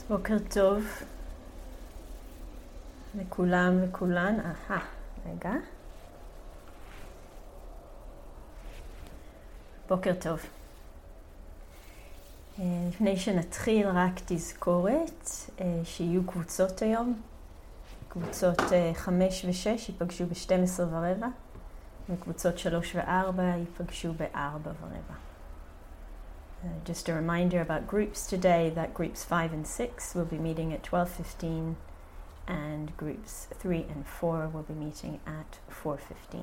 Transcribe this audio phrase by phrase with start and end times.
[0.00, 0.84] אז בוקר טוב
[3.14, 4.36] לכולם וכולן.
[4.40, 4.84] אהה,
[5.26, 5.52] רגע.
[9.88, 10.40] בוקר טוב.
[12.58, 17.20] אה, לפני שנתחיל, רק תזכורת אה, שיהיו קבוצות היום.
[18.08, 21.28] קבוצות אה, חמש ושש ייפגשו ב-12 ורבע,
[22.10, 25.29] וקבוצות שלוש וארבע ייפגשו בארבע ורבע.
[26.63, 30.73] Uh, just a reminder about groups today that groups 5 and 6 will be meeting
[30.73, 31.75] at 12.15
[32.47, 36.39] and groups 3 and 4 will be meeting at 4.15.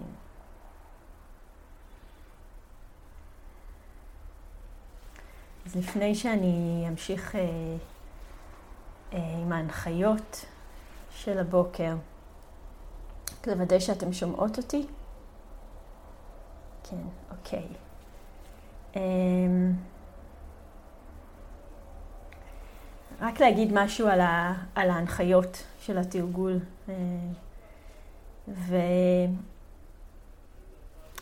[5.67, 7.41] אז לפני שאני אמשיך אה,
[9.13, 10.45] אה, עם ההנחיות
[11.11, 11.95] של הבוקר,
[13.33, 14.87] רק לוודא שאתם שומעות אותי.
[16.83, 16.97] כן,
[17.31, 17.67] אוקיי.
[18.97, 19.01] אה,
[23.22, 26.94] רק להגיד משהו על, ה, על ההנחיות של התרגול אה,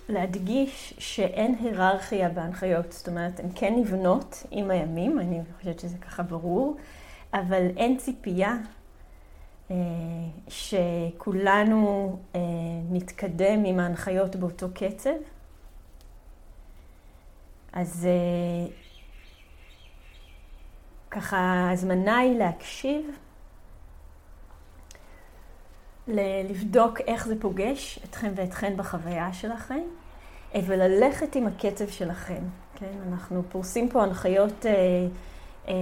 [0.09, 6.23] ולהדגיש שאין היררכיה בהנחיות, זאת אומרת, הן כן נבנות עם הימים, אני חושבת שזה ככה
[6.23, 6.77] ברור,
[7.33, 8.55] אבל אין ציפייה
[9.71, 9.75] אה,
[10.47, 12.39] שכולנו אה,
[12.91, 15.09] נתקדם עם ההנחיות באותו קצב.
[17.73, 18.07] אז
[21.15, 23.11] ככה ההזמנה היא להקשיב,
[26.07, 29.81] לבדוק איך זה פוגש אתכם ואתכן בחוויה שלכם,
[30.55, 32.43] וללכת עם הקצב שלכם.
[32.75, 34.71] כן, אנחנו פורסים פה הנחיות אה,
[35.67, 35.73] אה,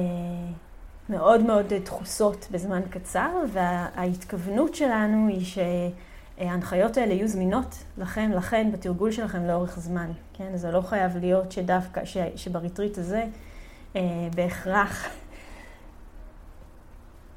[1.09, 9.11] מאוד מאוד דחוסות בזמן קצר, וההתכוונות שלנו היא שההנחיות האלה יהיו זמינות לכם, לכן, בתרגול
[9.11, 10.11] שלכם לאורך זמן.
[10.33, 13.23] כן, זה לא חייב להיות שדווקא, ש, שבריטריט הזה
[13.95, 14.01] אה,
[14.35, 15.07] בהכרח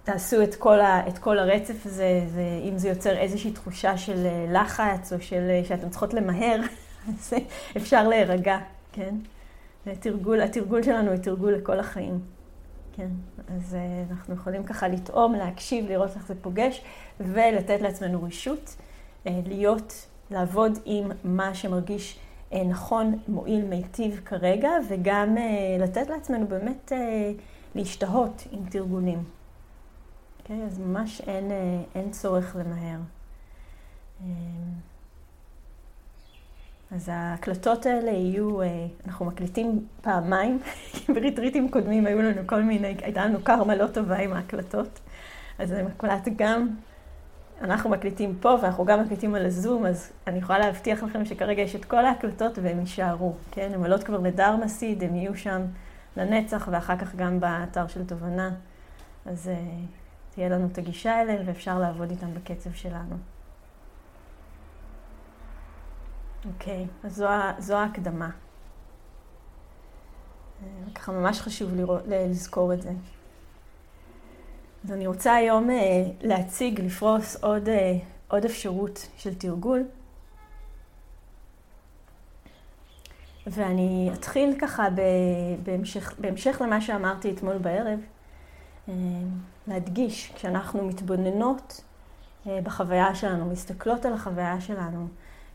[0.06, 4.46] תעשו את כל, ה, את כל הרצף הזה, ואם זה יוצר איזושהי תחושה של אה,
[4.48, 6.60] לחץ או של, אה, שאתם צריכות למהר,
[7.08, 7.32] אז
[7.76, 8.58] אפשר להירגע,
[8.92, 9.14] כן?
[9.86, 12.20] התרגול, התרגול שלנו הוא תרגול לכל החיים,
[12.96, 13.08] כן?
[13.56, 16.82] אז אה, אנחנו יכולים ככה לטעום, להקשיב, לראות איך זה פוגש,
[17.20, 18.76] ולתת לעצמנו רישות,
[19.26, 22.18] להיות, לעבוד עם מה שמרגיש
[22.68, 25.36] נכון, מועיל, מיטיב כרגע, וגם
[25.78, 26.92] לתת לעצמנו באמת
[27.74, 29.35] להשתהות עם תרגולים.
[30.46, 30.64] אוקיי?
[30.66, 32.98] אז ממש אין, אה, אין צורך למהר.
[34.20, 34.26] אמ,
[36.90, 40.58] אז ההקלטות האלה יהיו, אה, אנחנו מקליטים פעמיים,
[40.92, 45.00] כי בריטריטים קודמים היו לנו כל מיני, הייתה לנו קרמה לא טובה עם ההקלטות.
[45.58, 46.68] אז זה מקלט גם,
[47.60, 51.76] אנחנו מקליטים פה ואנחנו גם מקליטים על הזום, אז אני יכולה להבטיח לכם שכרגע יש
[51.76, 53.70] את כל ההקלטות והם יישארו, כן?
[53.74, 55.62] הן עולות כבר לדרמה סיד, הם יהיו שם
[56.16, 58.50] לנצח ואחר כך גם באתר של תובנה.
[59.26, 59.54] אז אה,
[60.36, 63.16] תהיה לנו את הגישה אליהם ואפשר לעבוד איתם בקצב שלנו.
[66.52, 68.30] אוקיי, אז זו, זו ההקדמה.
[70.62, 72.90] אה, ככה ממש חשוב לראות, לזכור את זה.
[74.84, 77.98] אז אני רוצה היום אה, להציג, לפרוס עוד, אה,
[78.28, 79.84] עוד אפשרות של תרגול.
[83.46, 84.88] ואני אתחיל ככה
[85.62, 88.00] בהמשך, בהמשך למה שאמרתי אתמול בערב.
[89.68, 91.80] להדגיש, כשאנחנו מתבוננות
[92.46, 95.08] אה, בחוויה שלנו, מסתכלות על החוויה שלנו,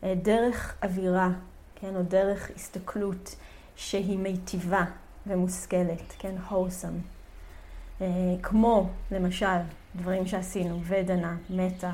[0.04, 1.30] אה, דרך אווירה,
[1.74, 3.36] כן, או דרך הסתכלות
[3.76, 4.84] שהיא מיטיבה
[5.26, 6.92] ומושכלת, כן, הורסם.
[8.00, 8.06] אה,
[8.42, 9.58] כמו, למשל,
[9.96, 11.92] דברים שעשינו, ודנה, מתה,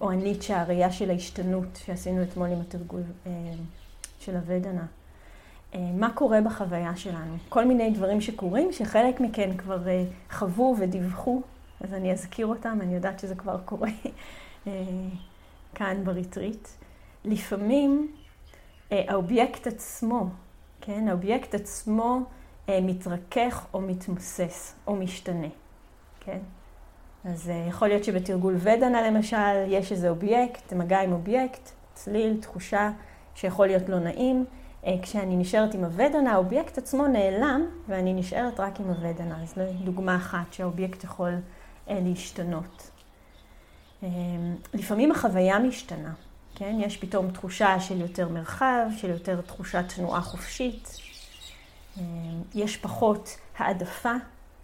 [0.00, 3.02] או הניטשה, הראייה של ההשתנות שעשינו אתמול עם התרגול
[4.18, 4.86] של ה vedana.
[5.74, 7.36] אה, מה קורה בחוויה שלנו.
[7.48, 11.42] כל מיני דברים שקורים, שחלק מכן כבר אה, חוו ודיווחו,
[11.80, 13.88] אז אני אזכיר אותם, אני יודעת שזה כבר קורה
[14.66, 14.72] אה,
[15.74, 16.68] כאן בריטריט.
[17.24, 18.12] לפעמים
[18.90, 20.26] האובייקט עצמו,
[20.80, 22.20] כן, האובייקט עצמו
[22.68, 25.46] מתרכך או מתמוסס או משתנה,
[26.20, 26.38] כן?
[27.24, 32.90] אז יכול להיות שבתרגול vedana למשל, יש איזה אובייקט, מגע עם אובייקט, צליל, תחושה
[33.34, 34.44] שיכול להיות לא נעים.
[34.86, 39.42] אה, כשאני נשארת עם ה vedana, האובייקט עצמו נעלם, ואני נשארת רק עם ה vedana.
[39.42, 41.34] אז זו דוגמה אחת שהאובייקט יכול
[41.90, 42.90] אה, להשתנות.
[44.02, 44.08] אה,
[44.74, 46.12] לפעמים החוויה משתנה,
[46.54, 46.76] כן?
[46.80, 50.96] יש פתאום תחושה של יותר מרחב, של יותר תחושת תנועה חופשית.
[52.54, 54.12] יש פחות העדפה,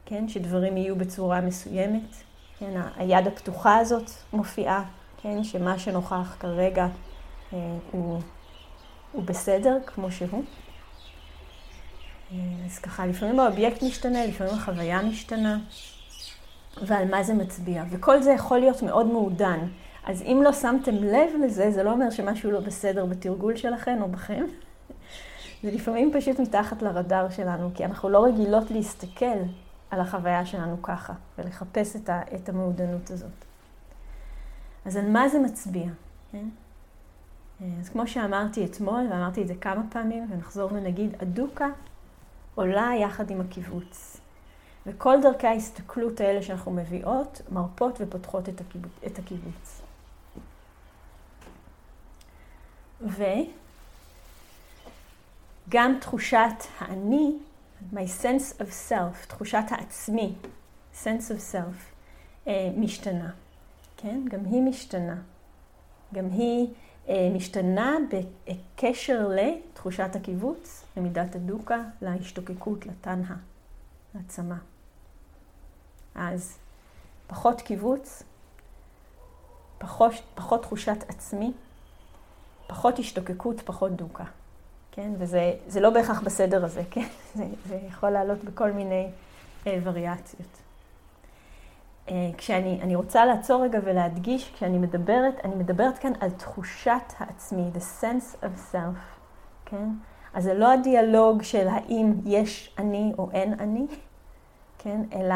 [0.07, 0.29] כן?
[0.29, 2.15] שדברים יהיו בצורה מסוימת.
[2.59, 2.81] כן?
[2.97, 4.85] היד הפתוחה הזאת מופיעה,
[5.23, 5.45] כן?
[5.45, 6.87] שמה שנוכח כרגע
[7.91, 8.21] הוא
[9.13, 10.43] הוא בסדר כמו שהוא.
[12.67, 15.59] אז ככה, לפעמים האובייקט משתנה, לפעמים החוויה משתנה,
[16.83, 17.85] ועל מה זה מצביע.
[17.91, 19.59] וכל זה יכול להיות מאוד מעודן.
[20.05, 24.09] אז אם לא שמתם לב לזה, זה לא אומר שמשהו לא בסדר בתרגול שלכם או
[24.09, 24.45] בכם.
[25.63, 29.39] זה לפעמים פשוט מתחת לרדאר שלנו, כי אנחנו לא רגילות להסתכל
[29.91, 33.45] על החוויה שלנו ככה, ולחפש את, ה, את המעודנות הזאת.
[34.85, 35.89] אז על מה זה מצביע?
[36.33, 36.45] כן?
[37.81, 41.69] אז כמו שאמרתי אתמול, ואמרתי את זה כמה פעמים, ונחזור ונגיד, הדוקה
[42.55, 44.21] עולה יחד עם הקיבוץ.
[44.87, 48.49] וכל דרכי ההסתכלות האלה שאנחנו מביאות, מרפות ופותחות
[49.07, 49.83] את הקיבוץ.
[55.69, 57.33] וגם תחושת האני,
[57.93, 60.33] my sense of self, תחושת העצמי,
[61.03, 61.77] sense of self,
[62.47, 63.31] אה, משתנה.
[63.97, 64.21] כן?
[64.29, 65.17] גם היא משתנה.
[66.15, 66.73] גם היא אה,
[67.35, 73.35] משתנה בקשר לתחושת הקיבוץ, למידת הדוקה, להשתוקקות, לתנאה,
[74.15, 74.59] לעצמה.
[76.15, 76.59] אז
[77.27, 78.23] פחות קיבוץ,
[79.79, 81.53] פחות, פחות תחושת עצמי,
[82.67, 84.25] פחות השתוקקות, פחות דוקה.
[84.93, 85.11] כן?
[85.19, 87.09] וזה לא בהכרח בסדר הזה, כן?
[87.35, 89.09] זה, זה יכול לעלות בכל מיני
[89.67, 90.70] אה, וריאציות.
[92.09, 98.03] אה, כשאני רוצה לעצור רגע ולהדגיש, כשאני מדברת, אני מדברת כאן על תחושת העצמי, the
[98.03, 98.99] sense of self,
[99.67, 99.89] כן?
[100.35, 103.87] אז זה לא הדיאלוג של האם יש אני או אין אני,
[104.79, 105.01] כן?
[105.13, 105.35] אלא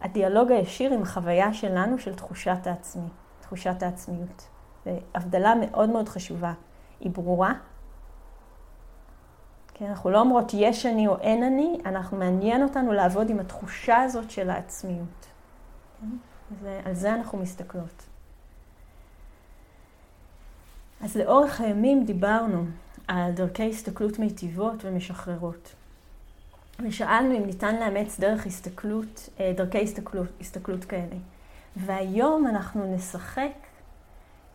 [0.00, 3.08] הדיאלוג הישיר עם החוויה שלנו של תחושת העצמי,
[3.40, 4.48] תחושת העצמיות.
[4.84, 6.52] זו הבדלה מאוד מאוד חשובה.
[7.00, 7.52] היא ברורה.
[9.74, 13.96] כן, אנחנו לא אומרות יש אני או אין אני, אנחנו מעניין אותנו לעבוד עם התחושה
[14.02, 15.29] הזאת של העצמיות.
[16.00, 16.06] כן?
[16.62, 18.02] זה, על זה אנחנו מסתכלות.
[21.00, 22.64] אז לאורך הימים דיברנו
[23.08, 25.74] על דרכי הסתכלות מיטיבות ומשחררות.
[26.88, 31.16] ושאלנו אם ניתן לאמץ דרך הסתכלות, אה, דרכי הסתכלות, הסתכלות כאלה.
[31.76, 33.52] והיום אנחנו נשחק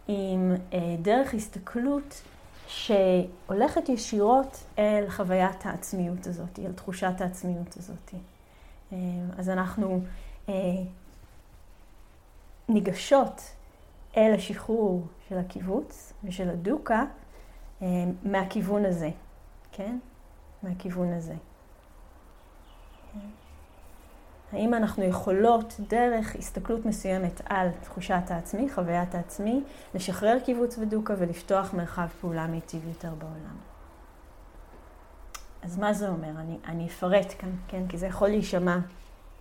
[0.08, 2.22] עם אה, דרך הסתכלות
[2.68, 8.14] שהולכת ישירות אל חוויית העצמיות הזאת, אל תחושת העצמיות הזאת.
[8.94, 8.98] אה,
[9.38, 10.02] אז אנחנו
[12.70, 13.42] ניגשות
[14.18, 17.04] אל השחרור של הקיבוץ ושל הדוקה
[18.24, 19.10] מהכיוון הזה,
[19.72, 19.98] כן?
[20.64, 21.36] מהכיוון הזה.
[24.52, 29.64] האם אנחנו יכולות, דרך הסתכלות מסוימת על תחושת העצמי, חוויית העצמי,
[29.94, 33.58] לשחרר קיבוץ ודוקה ולפתוח מרחב פעולה מיטיב יותר בעולם.
[35.62, 36.30] אז מה זה אומר?
[36.30, 37.88] אני, אני אפרט כאן, כן?
[37.88, 38.78] כי זה יכול להישמע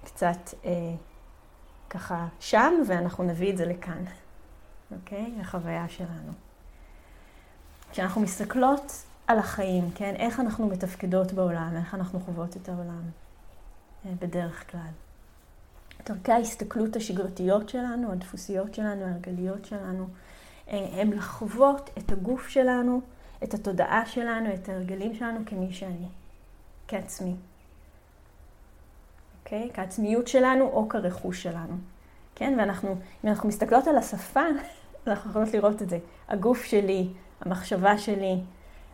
[0.05, 0.71] קצת אה,
[1.95, 4.05] ככה שם, ואנחנו נביא את זה לכאן,
[4.93, 5.35] אוקיי?
[5.41, 6.33] החוויה שלנו.
[7.93, 8.93] כשאנחנו מסתכלות
[9.27, 10.15] על החיים, כן?
[10.17, 13.03] איך אנחנו מתפקדות בעולם, איך אנחנו חוות את העולם.
[14.07, 14.91] אה, בדרך כלל.
[16.07, 20.07] דרכי ההסתכלות השגרתיות שלנו, הדפוסיות שלנו, ההרגליות שלנו,
[20.69, 23.01] אה, הם לחוות את הגוף שלנו,
[23.45, 26.09] את התודעה שלנו, את ההרגלים שלנו כמי שאני,
[26.89, 27.35] כעצמי.
[29.45, 29.69] אוקיי?
[29.73, 29.77] Okay?
[29.77, 31.77] כעצמיות שלנו או כרכוש שלנו.
[32.35, 32.55] כן?
[32.59, 34.41] ואנחנו, אם אנחנו מסתכלות על השפה,
[35.07, 35.99] אנחנו יכולות לראות את זה.
[36.29, 37.09] הגוף שלי,
[37.41, 38.41] המחשבה שלי,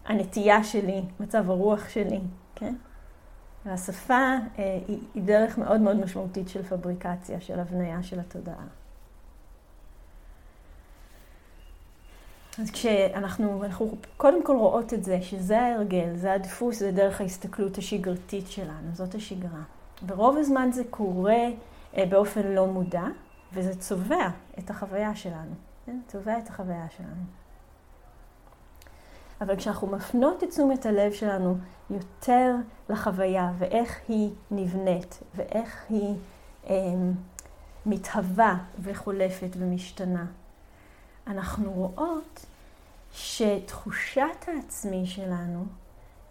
[0.07, 2.21] הנטייה שלי, מצב הרוח שלי,
[2.55, 2.75] כן?
[3.67, 8.65] והשפה אה, היא, היא דרך מאוד מאוד משמעותית של פבריקציה, של הבניה של התודעה.
[12.59, 17.79] אז כשאנחנו אנחנו קודם כל רואות את זה, שזה ההרגל, זה הדפוס, זה דרך ההסתכלות
[17.79, 19.63] השגרתית שלנו, זאת השגרה.
[20.03, 21.45] ברוב הזמן זה קורה
[21.97, 23.05] אה, באופן לא מודע,
[23.53, 24.29] וזה צובע
[24.59, 25.55] את החוויה שלנו.
[25.87, 26.01] כן?
[26.07, 27.25] צובע את החוויה שלנו.
[29.41, 31.57] אבל כשאנחנו מפנות את תשומת הלב שלנו
[31.91, 32.55] יותר
[32.89, 36.15] לחוויה ואיך היא נבנית ואיך היא
[36.67, 36.75] אה,
[37.87, 40.27] מתהווה וחולפת ומשתנה,
[41.27, 42.47] אנחנו רואות
[43.13, 45.65] שתחושת העצמי שלנו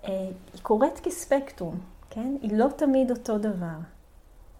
[0.03, 0.09] אה,
[0.53, 1.79] היא קורית כספקטרום,
[2.19, 2.35] כן?
[2.41, 3.77] היא לא תמיד אותו דבר.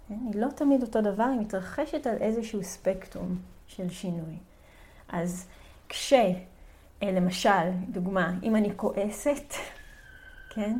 [0.08, 0.20] כן?
[0.34, 3.38] היא לא תמיד אותו דבר, היא מתרחשת על איזשהו ספקטרום
[3.68, 4.38] של שינוי.
[5.10, 5.48] אז
[5.89, 6.13] כש...
[7.04, 9.54] אה, למשל, דוגמה, אם אני כועסת,
[10.54, 10.80] כן?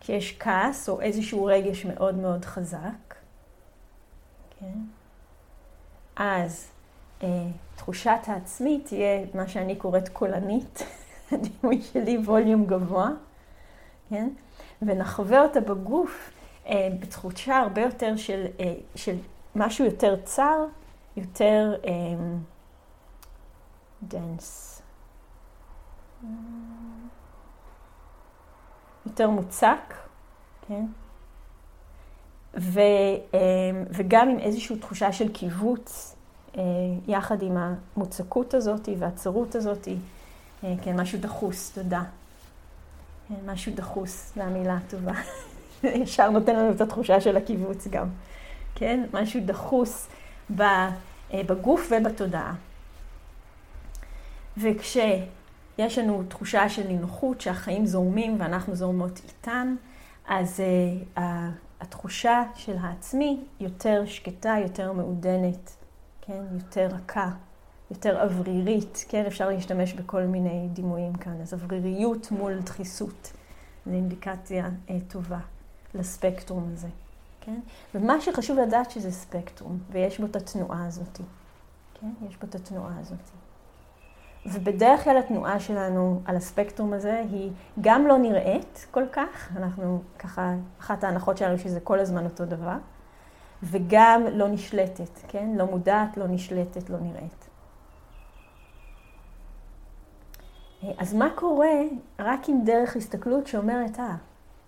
[0.00, 3.14] כשיש כעס או איזשהו רגש מאוד מאוד חזק,
[4.60, 4.78] כן?
[6.16, 6.70] אז
[7.22, 7.46] אה,
[7.76, 10.82] תחושת העצמי תהיה מה שאני קוראת קולנית,
[11.32, 13.10] הדימוי שלי ווליום גבוה,
[14.08, 14.28] כן?
[14.82, 16.30] ונחווה אותה בגוף
[16.68, 19.16] אה, בתחושה הרבה יותר של, אה, של
[19.56, 20.64] משהו יותר צר,
[21.16, 21.74] יותר
[24.02, 24.82] dense.
[26.24, 26.28] אה,
[29.06, 29.94] יותר מוצק,
[30.68, 30.86] כן?
[32.54, 32.80] ו,
[33.90, 36.16] וגם עם איזושהי תחושה של כיווץ,
[37.06, 39.88] יחד עם המוצקות הזאת והצרות הזאת,
[40.60, 42.02] כן, משהו דחוס, תודה.
[43.28, 45.12] כן, משהו דחוס, זו המילה הטובה.
[46.02, 48.08] ישר נותן לנו את התחושה של הקיבוץ גם.
[48.74, 49.04] כן?
[49.12, 50.08] משהו דחוס
[51.30, 52.54] בגוף ובתודעה.
[54.56, 59.76] וכשיש לנו תחושה של נינוחות, שהחיים זורמים ואנחנו זורמות איתם,
[60.28, 60.60] אז
[61.16, 61.20] uh,
[61.80, 65.76] התחושה של העצמי יותר שקטה, יותר מעודנת,
[66.20, 66.42] כן?
[66.54, 67.30] יותר רכה,
[67.90, 69.26] יותר אוורירית, כן?
[69.26, 71.40] אפשר להשתמש בכל מיני דימויים כאן.
[71.42, 73.32] אז אווריריות מול דחיסות,
[73.86, 75.38] זו אינדיקציה uh, טובה
[75.94, 76.88] לספקטרום הזה,
[77.40, 77.60] כן?
[77.94, 81.20] ומה שחשוב לדעת שזה ספקטרום, ויש בו את התנועה הזאת,
[82.00, 82.10] כן?
[82.28, 83.30] יש בו את התנועה הזאת.
[84.46, 87.50] ובדרך כלל התנועה שלנו על הספקטרום הזה היא
[87.80, 92.76] גם לא נראית כל כך, אנחנו ככה, אחת ההנחות שלנו שזה כל הזמן אותו דבר,
[93.62, 95.48] וגם לא נשלטת, כן?
[95.56, 97.45] לא מודעת, לא נשלטת, לא נראית.
[100.98, 101.80] אז מה קורה
[102.18, 104.16] רק עם דרך הסתכלות שאומרת, אה,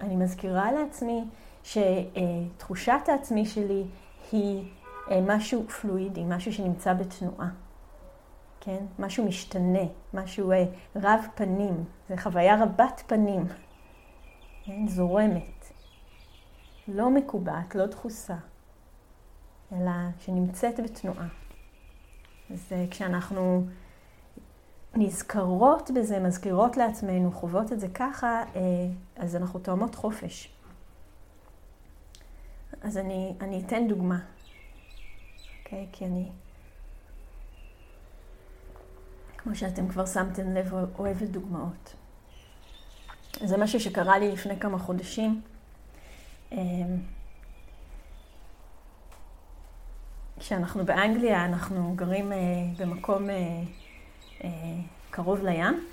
[0.01, 1.25] אני מזכירה לעצמי
[1.63, 3.85] שתחושת העצמי שלי
[4.33, 4.65] היא
[5.11, 7.49] אה, משהו פלואידי, משהו שנמצא בתנועה.
[8.61, 8.85] כן?
[8.99, 9.85] משהו משתנה,
[10.15, 10.65] משהו אה,
[10.97, 13.45] רב פנים, זו חוויה רבת פנים,
[14.65, 14.89] כן?
[14.89, 15.73] זורמת,
[16.89, 18.37] לא מקובעת, לא דחוסה,
[19.73, 21.27] אלא שנמצאת בתנועה.
[22.51, 23.67] אז אה, כשאנחנו
[24.95, 28.61] נזכרות בזה, מזכירות לעצמנו, חוות את זה ככה, אה,
[29.17, 30.53] אז אנחנו תואמות חופש.
[32.83, 34.19] אז אני, אני אתן דוגמה,
[35.65, 35.87] אוקיי?
[35.93, 35.97] Okay?
[35.97, 36.29] כי אני
[39.49, 41.95] כמו שאתם כבר שמתם לב, אוהבת דוגמאות.
[43.45, 45.41] זה משהו שקרה לי לפני כמה חודשים.
[46.53, 46.57] אמ,
[50.39, 52.39] כשאנחנו באנגליה, אנחנו גרים אה,
[52.79, 53.63] במקום אה, אה,
[55.11, 55.85] קרוב לים,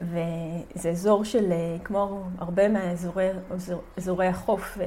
[0.00, 1.52] וזה אזור של,
[1.84, 4.78] כמו הרבה מהאזורי החוף,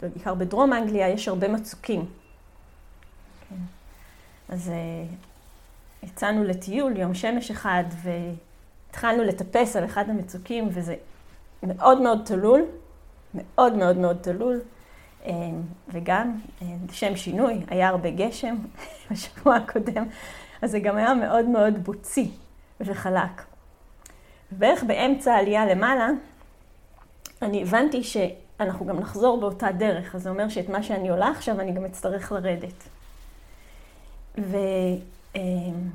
[0.00, 2.06] בעיקר בדרום אנגליה, יש הרבה מצוקים.
[3.48, 3.56] כן.
[4.48, 4.70] אז
[6.02, 10.94] יצאנו לטיול, יום שמש אחד, והתחלנו לטפס על אחד המצוקים, וזה
[11.62, 12.64] מאוד מאוד תלול,
[13.34, 14.60] מאוד מאוד מאוד תלול,
[15.26, 15.32] אה,
[15.88, 18.56] וגם, אה, לשם שינוי, היה הרבה גשם
[19.10, 20.04] בשבוע הקודם,
[20.62, 22.30] אז זה גם היה מאוד מאוד בוצי
[22.80, 23.42] וחלק.
[24.50, 26.08] בערך באמצע העלייה למעלה,
[27.42, 31.60] אני הבנתי שאנחנו גם נחזור באותה דרך, אז זה אומר שאת מה שאני עולה עכשיו
[31.60, 32.88] אני גם אצטרך לרדת.
[34.38, 34.56] ו...
[35.36, 35.90] אמ,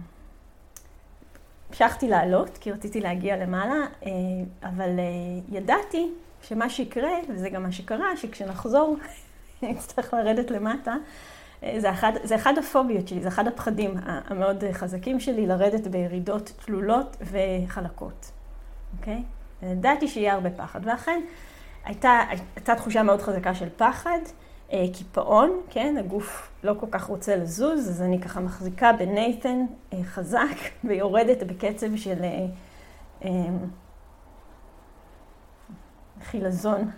[2.02, 4.12] לעלות, כי רציתי להגיע למעלה, אה,
[4.64, 6.12] אבל אה, ידעתי
[6.44, 8.98] שמה שיקרה, וזה גם מה שקרה, שכשנחזור,
[9.62, 10.96] נצטרך לרדת למטה.
[11.78, 17.18] זה אחד, זה אחד הפוביות שלי, זה אחד הפחדים המאוד חזקים שלי, לרדת בירידות תלולות
[17.22, 18.32] וחלקות,
[18.98, 19.24] אוקיי?
[19.64, 21.22] ידעתי שיהיה הרבה פחד, ואכן
[21.86, 22.20] הייתה,
[22.56, 24.20] הייתה תחושה מאוד חזקה של פחד.
[24.74, 30.04] אה, קיפאון, כן, הגוף לא כל כך רוצה לזוז, אז אני ככה מחזיקה בנייתן אה,
[30.04, 32.24] חזק ויורדת בקצב של
[33.24, 33.30] אה,
[36.24, 36.92] חילזון,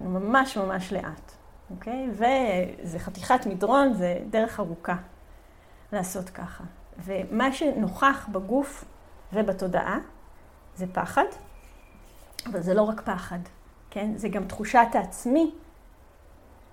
[0.00, 1.32] ממש ממש לאט,
[1.70, 2.08] אוקיי?
[2.10, 4.96] וזה חתיכת מדרון, זה דרך ארוכה
[5.92, 6.64] לעשות ככה.
[7.04, 8.84] ומה שנוכח בגוף
[9.32, 9.98] ובתודעה
[10.76, 11.24] זה פחד,
[12.46, 13.38] אבל זה לא רק פחד,
[13.90, 14.16] כן?
[14.16, 15.50] זה גם תחושת העצמי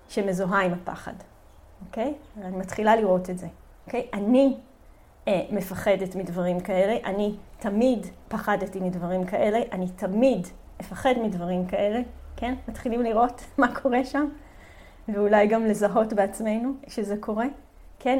[0.09, 1.13] שמזוהה עם הפחד,
[1.85, 2.13] אוקיי?
[2.41, 3.47] אני מתחילה לראות את זה,
[3.85, 4.07] אוקיי?
[4.13, 4.57] אני
[5.27, 10.47] אה, מפחדת מדברים כאלה, אני תמיד פחדתי מדברים כאלה, אני תמיד
[10.81, 12.01] אפחד מדברים כאלה,
[12.35, 12.55] כן?
[12.67, 14.27] מתחילים לראות מה קורה שם,
[15.13, 17.45] ואולי גם לזהות בעצמנו שזה קורה,
[17.99, 18.19] כן?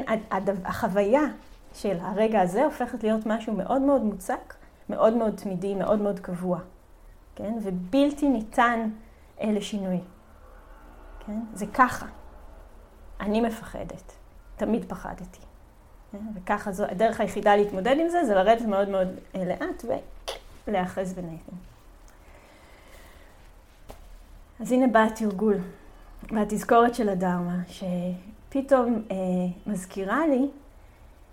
[0.64, 1.22] החוויה
[1.74, 4.54] של הרגע הזה הופכת להיות משהו מאוד מאוד מוצק,
[4.88, 6.58] מאוד מאוד תמידי, מאוד מאוד קבוע,
[7.36, 7.54] כן?
[7.62, 8.88] ובלתי ניתן
[9.40, 10.00] אה, לשינוי.
[11.26, 11.40] כן?
[11.54, 12.06] זה ככה.
[13.20, 14.12] אני מפחדת.
[14.56, 15.40] תמיד פחדתי.
[16.12, 16.18] כן?
[16.34, 19.84] וככה זו, הדרך היחידה להתמודד עם זה, זה לרדת מאוד מאוד אה, לאט
[20.66, 21.38] ולהיאחז ביניהם.
[24.60, 25.56] אז הנה בא התרגול
[26.22, 29.16] והתזכורת של הדרמה, שפתאום אה,
[29.66, 30.48] מזכירה לי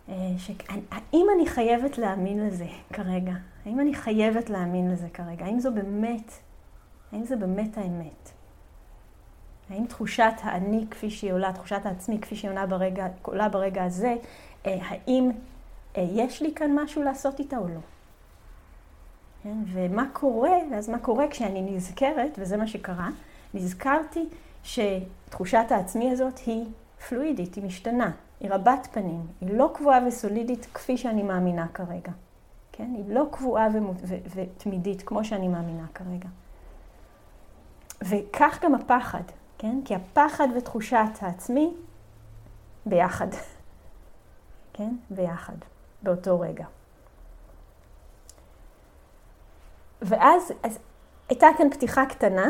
[0.10, 3.34] אה, שהאם אני חייבת להאמין לזה כרגע?
[3.66, 5.46] האם אני חייבת להאמין לזה כרגע?
[5.46, 6.32] האם זו באמת,
[7.12, 8.32] האם זה באמת האמת?
[9.70, 14.16] האם תחושת האני כפי שהיא עולה, תחושת העצמי כפי שהיא עולה ברגע, עולה ברגע הזה,
[14.66, 15.32] אה, האם
[15.98, 17.80] אה, יש לי כאן משהו לעשות איתה או לא?
[19.44, 19.58] כן?
[19.68, 23.10] ומה קורה, אז מה קורה כשאני נזכרת, וזה מה שקרה,
[23.54, 24.26] נזכרתי
[24.66, 26.66] שתחושת העצמי הזאת היא
[27.10, 32.12] פלואידית, היא משתנה, היא רבת פנים, היא לא קבועה וסולידית כפי שאני מאמינה כרגע.
[32.72, 32.94] כן?
[32.96, 33.68] היא לא קבועה
[34.36, 36.30] ותמידית כמו שאני מאמינה כרגע.
[38.02, 39.24] וכך גם הפחד,
[39.58, 39.80] כן?
[39.86, 41.74] כי הפחד ותחושת העצמי
[42.86, 43.28] ביחד.
[44.74, 44.96] כן?
[45.10, 45.56] ביחד,
[46.04, 46.66] באותו רגע.
[50.02, 50.80] ואז אז,
[51.30, 52.46] הייתה כאן פתיחה קטנה,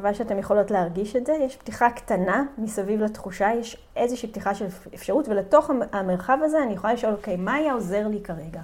[0.00, 4.66] מקווה שאתם יכולות להרגיש את זה, יש פתיחה קטנה מסביב לתחושה, יש איזושהי פתיחה של
[4.94, 8.60] אפשרות, ולתוך המרחב הזה אני יכולה לשאול, אוקיי, מה היה עוזר לי כרגע?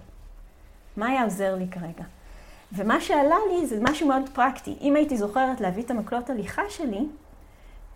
[0.97, 2.05] מה היה עוזר לי כרגע?
[2.73, 4.77] ומה שעלה לי זה משהו מאוד פרקטי.
[4.81, 7.07] אם הייתי זוכרת להביא את המקלות הליכה שלי,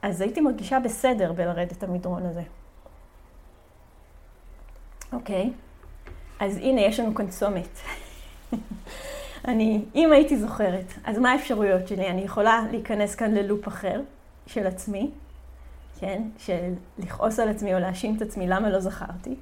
[0.02, 2.42] אז הייתי מרגישה בסדר בלרדת את המדרון הזה.
[5.12, 5.52] אוקיי,
[6.40, 7.78] אז הנה, יש לנו כאן צומת.
[9.48, 12.10] אני, אם הייתי זוכרת, אז מה האפשרויות שלי?
[12.10, 14.00] אני יכולה להיכנס כאן ללופ אחר
[14.46, 15.10] של עצמי,
[15.98, 16.22] כן?
[16.38, 19.36] של לכעוס על עצמי או להאשים את עצמי למה לא זכרתי.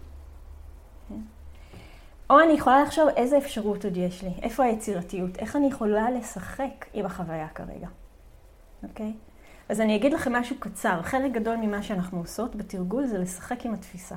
[1.08, 1.20] כן?
[2.30, 6.86] או אני יכולה לחשוב איזה אפשרות עוד יש לי, איפה היצירתיות, איך אני יכולה לשחק
[6.92, 7.88] עם החוויה כרגע,
[8.82, 9.12] אוקיי?
[9.68, 11.02] אז אני אגיד לכם משהו קצר.
[11.02, 14.16] חלק גדול ממה שאנחנו עושות בתרגול זה לשחק עם התפיסה.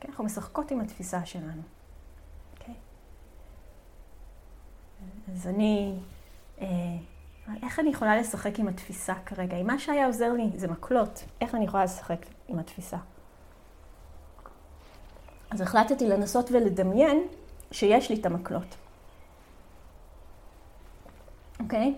[0.00, 0.08] כן?
[0.08, 1.62] אנחנו משחקות עם התפיסה שלנו.
[2.52, 2.74] אוקיי?
[5.32, 5.94] אז אני,
[6.60, 6.66] אה,
[7.62, 9.56] איך אני יכולה לשחק עם התפיסה כרגע?
[9.56, 12.96] אם מה שהיה עוזר לי זה מקלות, איך אני יכולה לשחק עם התפיסה?
[15.50, 17.26] אז החלטתי לנסות ולדמיין
[17.70, 18.76] שיש לי את המקלות.
[21.60, 21.94] אוקיי?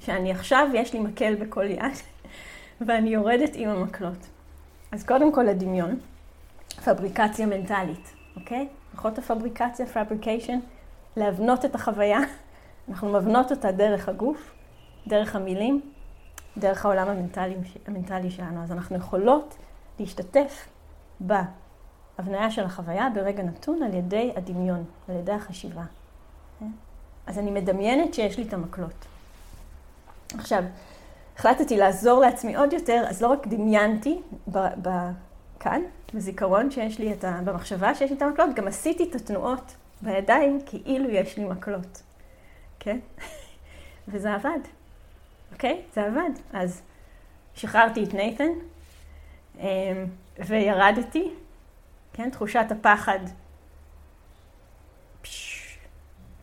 [0.00, 1.92] שאני עכשיו, יש לי מקל בכל יד,
[2.86, 4.26] ואני יורדת עם המקלות.
[4.92, 5.98] אז קודם כל הדמיון,
[6.84, 8.68] פבריקציה מנטלית, אוקיי?
[8.94, 10.58] אחות הפבריקציה, פבריקיישן,
[11.16, 12.18] להבנות את החוויה.
[12.88, 14.52] אנחנו מבנות אותה דרך הגוף,
[15.06, 15.80] דרך המילים,
[16.58, 18.62] דרך העולם המנטלי, המנטלי שלנו.
[18.62, 19.56] אז אנחנו יכולות
[19.98, 20.68] להשתתף
[21.26, 21.32] ב...
[22.18, 25.82] הבניה של החוויה ברגע נתון על ידי הדמיון, על ידי החשיבה.
[26.60, 26.70] כן?
[27.26, 29.04] אז אני מדמיינת שיש לי את המקלות.
[30.38, 30.64] עכשיו,
[31.36, 35.10] החלטתי לעזור לעצמי עוד יותר, אז לא רק דמיינתי ב- ב-
[35.60, 35.82] כאן,
[36.14, 37.40] בזיכרון שיש לי את ה...
[37.44, 42.02] במחשבה שיש לי את המקלות, גם עשיתי את התנועות בידיים כאילו יש לי מקלות,
[42.84, 42.98] כן?
[44.08, 44.58] וזה עבד,
[45.52, 45.82] אוקיי?
[45.94, 46.30] זה עבד.
[46.52, 46.82] אז
[47.54, 48.50] שחררתי את נייתן
[49.58, 49.66] אמ,
[50.46, 51.30] וירדתי
[52.12, 53.18] כן, תחושת הפחד,
[55.22, 55.64] פש,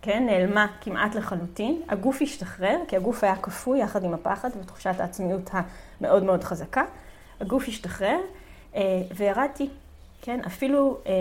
[0.02, 1.82] כן, נעלמה כמעט לחלוטין.
[1.90, 6.84] הגוף השתחרר, כי הגוף היה כפוי יחד עם הפחד ותחושת העצמיות המאוד מאוד חזקה.
[7.40, 8.20] הגוף השתחרר
[8.76, 8.82] אה,
[9.16, 9.70] וירדתי,
[10.22, 11.12] כן, אפילו, אה,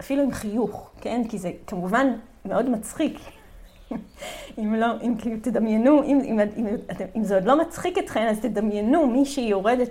[0.00, 2.06] אפילו עם חיוך, כן, כי זה כמובן
[2.44, 3.18] מאוד מצחיק.
[4.58, 6.66] אם לא, אם כאילו תדמיינו, אם, אם, אם,
[7.16, 9.88] אם זה עוד לא מצחיק אתכם, אז תדמיינו מישהי יורדת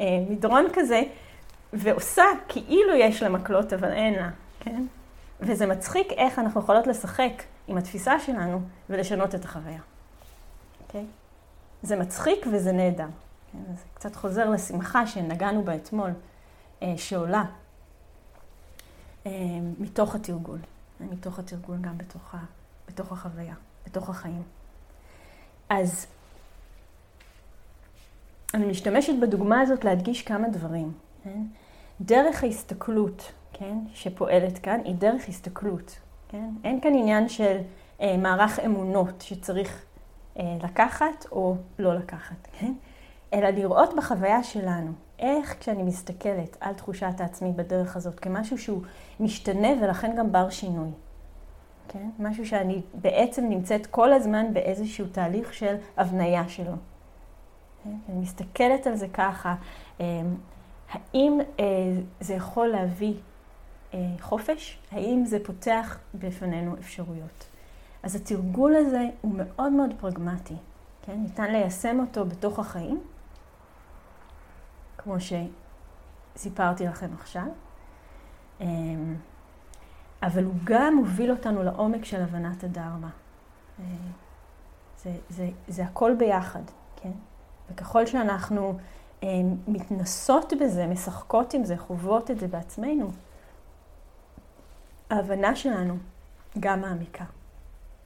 [0.00, 1.02] במדרון כזה,
[1.72, 4.84] ועושה כאילו יש לה מקלות, אבל אין לה, כן?
[5.40, 9.80] וזה מצחיק איך אנחנו יכולות לשחק עם התפיסה שלנו ולשנות את החוויה,
[10.86, 11.04] אוקיי?
[11.82, 13.06] זה מצחיק וזה נהדר.
[13.52, 13.74] כן?
[13.74, 16.10] זה קצת חוזר לשמחה שנגענו בה אתמול,
[16.82, 17.44] אה, שעולה
[19.26, 19.32] אה,
[19.78, 20.58] מתוך התרגול,
[21.00, 22.38] מתוך התרגול גם בתוך, ה,
[22.88, 23.54] בתוך החוויה,
[23.86, 24.42] בתוך החיים.
[25.68, 26.06] אז
[28.54, 30.92] אני משתמשת בדוגמה הזאת להדגיש כמה דברים.
[31.24, 31.42] כן?
[32.00, 36.50] דרך ההסתכלות, כן, שפועלת כאן, היא דרך הסתכלות, כן?
[36.64, 37.58] אין כאן עניין של
[38.00, 39.84] אה, מערך אמונות שצריך
[40.38, 42.72] אה, לקחת או לא לקחת, כן?
[43.34, 48.82] אלא לראות בחוויה שלנו, איך כשאני מסתכלת על תחושת העצמי בדרך הזאת, כמשהו שהוא
[49.20, 50.90] משתנה ולכן גם בר שינוי.
[51.88, 52.10] כן?
[52.18, 56.72] משהו שאני בעצם נמצאת כל הזמן באיזשהו תהליך של הבניה שלו.
[57.84, 57.96] כן?
[58.08, 59.54] אני מסתכלת על זה ככה,
[60.00, 60.22] אה,
[60.90, 61.64] האם אה,
[62.20, 63.14] זה יכול להביא
[63.94, 64.78] אה, חופש?
[64.92, 67.44] האם זה פותח בפנינו אפשרויות?
[68.02, 70.54] אז התרגול הזה הוא מאוד מאוד פרגמטי,
[71.02, 71.20] כן?
[71.22, 73.00] ניתן ליישם אותו בתוך החיים,
[74.98, 75.14] כמו
[76.36, 77.46] שסיפרתי לכם עכשיו,
[78.60, 78.66] אה,
[80.22, 83.10] אבל הוא גם מוביל אותנו לעומק של הבנת הדרמה.
[83.80, 83.84] אה,
[85.02, 86.62] זה, זה, זה הכל ביחד,
[86.96, 87.12] כן?
[87.70, 88.78] וככל שאנחנו
[89.68, 93.10] מתנסות בזה, משחקות עם זה, חוות את זה בעצמנו,
[95.10, 95.96] ההבנה שלנו
[96.60, 97.24] גם מעמיקה,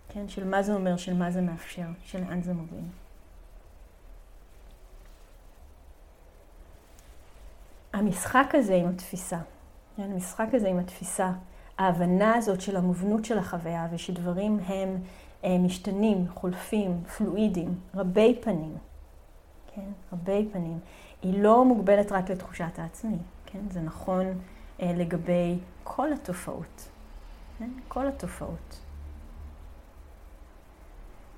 [0.09, 0.29] כן?
[0.29, 2.85] של מה זה אומר, של מה זה מאפשר, של לאן זה מוביל.
[7.93, 9.39] המשחק הזה עם התפיסה,
[9.97, 10.03] כן?
[10.03, 11.33] המשחק הזה עם התפיסה,
[11.79, 14.97] ההבנה הזאת של המובנות של החוויה ושדברים הם
[15.45, 18.77] אה, משתנים, חולפים, פלואידים, רבי פנים,
[19.75, 19.91] כן?
[20.13, 20.79] רבי פנים.
[21.23, 23.61] היא לא מוגבלת רק לתחושת העצמי, כן?
[23.71, 24.27] זה נכון
[24.83, 26.89] אה, לגבי כל התופעות,
[27.59, 27.71] כן?
[27.89, 28.81] כל התופעות.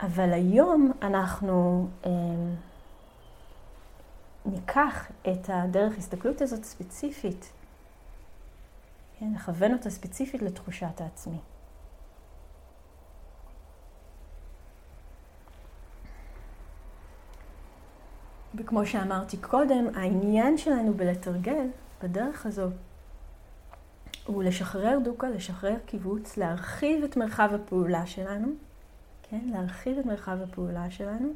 [0.00, 2.10] אבל היום אנחנו אה,
[4.44, 7.52] ניקח את הדרך הסתכלות הזאת ספציפית,
[9.18, 9.26] כן?
[9.34, 11.38] נכוון אותה ספציפית לתחושת העצמי.
[18.54, 21.66] וכמו שאמרתי קודם, העניין שלנו בלתרגל
[22.02, 22.68] בדרך הזו
[24.26, 28.48] הוא לשחרר דוקה, לשחרר קיבוץ, להרחיב את מרחב הפעולה שלנו,
[29.22, 29.40] כן?
[29.52, 31.34] להרחיב את מרחב הפעולה שלנו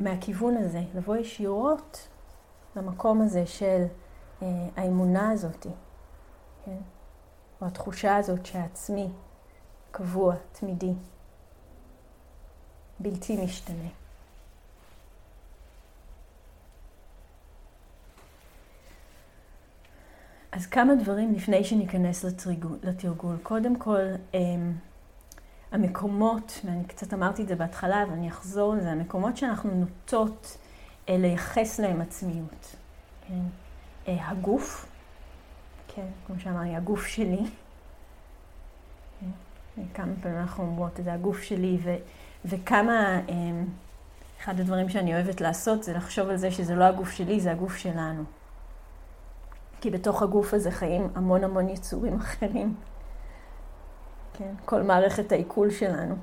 [0.00, 2.08] מהכיוון הזה, לבוא ישירות
[2.76, 3.84] למקום הזה של
[4.42, 5.66] אה, האמונה הזאת,
[6.64, 6.76] כן?
[7.60, 9.08] או התחושה הזאת שהעצמי
[9.90, 10.92] קבוע, תמידי,
[12.98, 13.88] בלתי משתנה.
[20.52, 22.24] אז כמה דברים לפני שניכנס.
[22.82, 23.36] לתרגול.
[23.42, 24.00] קודם כל,
[24.34, 24.72] אמ,
[25.72, 30.58] המקומות, ואני קצת אמרתי את זה בהתחלה, ואני אחזור לזה, המקומות שאנחנו נוטות
[31.08, 32.76] אה, לייחס להם עצמיות.
[33.28, 33.40] כן?
[34.08, 34.86] אה, הגוף,
[35.88, 37.44] כן, כמו שאמרתי, הגוף שלי.
[39.20, 39.82] כן?
[39.94, 41.96] כמה פעמים אנחנו אומרות את זה, הגוף שלי, ו,
[42.44, 43.66] וכמה, אמ,
[44.40, 47.76] אחד הדברים שאני אוהבת לעשות זה לחשוב על זה שזה לא הגוף שלי, זה הגוף
[47.76, 48.24] שלנו.
[49.80, 52.74] כי בתוך הגוף הזה חיים המון המון יצורים אחרים.
[54.40, 54.54] כן?
[54.64, 56.14] כל מערכת העיכול שלנו.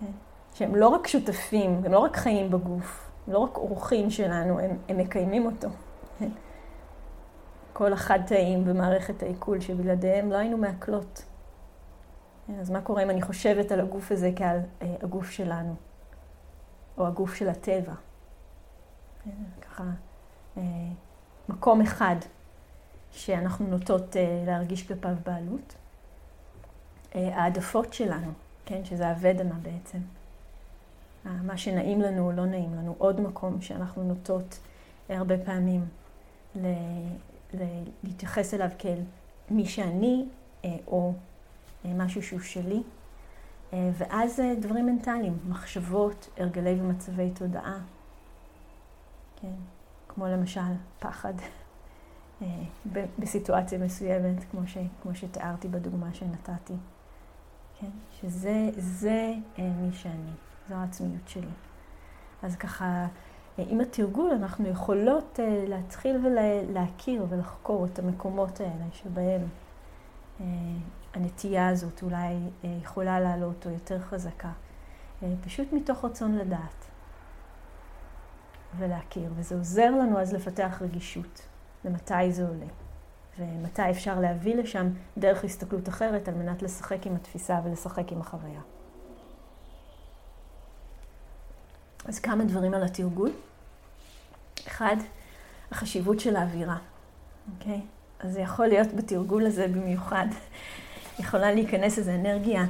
[0.00, 0.10] כן?
[0.54, 4.78] שהם לא רק שותפים, הם לא רק חיים בגוף, הם לא רק אורחים שלנו, הם,
[4.88, 5.68] הם מקיימים אותו.
[6.18, 6.28] כן?
[7.72, 11.24] כל החד-תאים במערכת העיכול, שבלעדיהם לא היינו מעכלות.
[12.46, 12.60] כן?
[12.60, 15.74] אז מה קורה אם אני חושבת על הגוף הזה כעל אה, הגוף שלנו,
[16.98, 17.94] או הגוף של הטבע?
[19.24, 19.30] כן?
[19.62, 19.84] ככה,
[20.56, 20.62] אה,
[21.48, 22.16] מקום אחד
[23.10, 25.74] שאנחנו נוטות אה, להרגיש כלפיו בעלות.
[27.14, 28.32] אה, העדפות שלנו,
[28.66, 29.98] כן, שזה הוודמה בעצם.
[31.24, 32.94] מה שנעים לנו או לא נעים לנו.
[32.98, 34.58] עוד מקום שאנחנו נוטות
[35.10, 35.86] אה, הרבה פעמים
[36.56, 36.66] ל-
[37.54, 38.98] ל- להתייחס אליו כאל
[39.50, 40.24] מי שאני
[40.86, 41.12] או
[41.84, 42.82] משהו שהוא שלי.
[43.72, 47.78] ואז דברים מנטליים, מחשבות, הרגלי ומצבי תודעה.
[49.40, 49.52] כן,
[50.08, 50.60] כמו למשל
[50.98, 51.34] פחד.
[52.42, 52.46] אה,
[53.18, 56.74] בסיטואציה מסוימת, כמו, ש, כמו שתיארתי בדוגמה שנתתי.
[57.82, 57.90] כן?
[58.20, 60.30] שזה זה אה, מי שאני,
[60.68, 61.50] זו העצמיות שלי.
[62.42, 62.84] אז ככה,
[63.58, 69.42] אה, עם התרגול אנחנו יכולות להתחיל ולהכיר ולחקור את המקומות האלה שבהם
[71.14, 74.50] הנטייה הזאת אולי יכולה לעלות או יותר חזקה,
[75.44, 76.84] פשוט מתוך רצון לדעת
[78.78, 81.42] ולהכיר, וזה עוזר לנו אז לפתח רגישות.
[81.84, 82.66] ומתי זה עולה.
[83.38, 88.60] ומתי אפשר להביא לשם דרך הסתכלות אחרת על מנת לשחק עם התפיסה ולשחק עם החוויה.
[92.04, 93.30] אז כמה דברים על התרגול.
[94.66, 94.96] אחד,
[95.70, 96.76] החשיבות של האווירה,
[97.54, 97.80] אוקיי?
[98.20, 100.26] אז זה יכול להיות בתרגול הזה במיוחד.
[101.18, 102.64] יכולה להיכנס איזו אנרגיה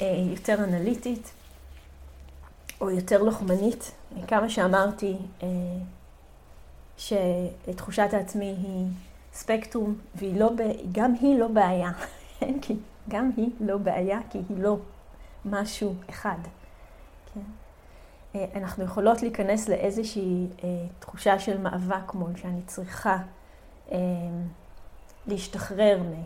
[0.00, 1.32] אה, יותר אנליטית
[2.80, 3.92] או יותר לוחמנית.
[4.26, 5.48] כמה שאמרתי, אה,
[6.98, 8.86] שתחושת העצמי היא
[9.32, 10.50] ספקטרום, והיא לא,
[10.92, 11.90] גם היא לא בעיה.
[12.62, 12.76] כי
[13.08, 14.76] גם היא לא בעיה, כי היא לא
[15.44, 16.38] משהו אחד.
[17.34, 17.40] כן?
[18.34, 23.16] אה, אנחנו יכולות להיכנס לאיזושהי אה, תחושה של מאבק מול שאני צריכה
[23.92, 23.98] אה,
[25.26, 26.22] להשתחרר מ...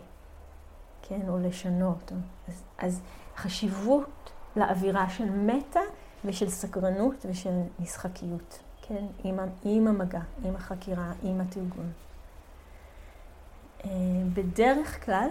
[1.01, 2.11] כן, או לשנות.
[2.47, 3.01] אז, אז
[3.37, 5.79] חשיבות לאווירה של מטה
[6.25, 8.59] ושל סקרנות ושל משחקיות.
[8.81, 11.85] כן, עם, עם המגע, עם החקירה, עם התרגול.
[13.85, 13.91] אה,
[14.33, 15.27] בדרך כלל,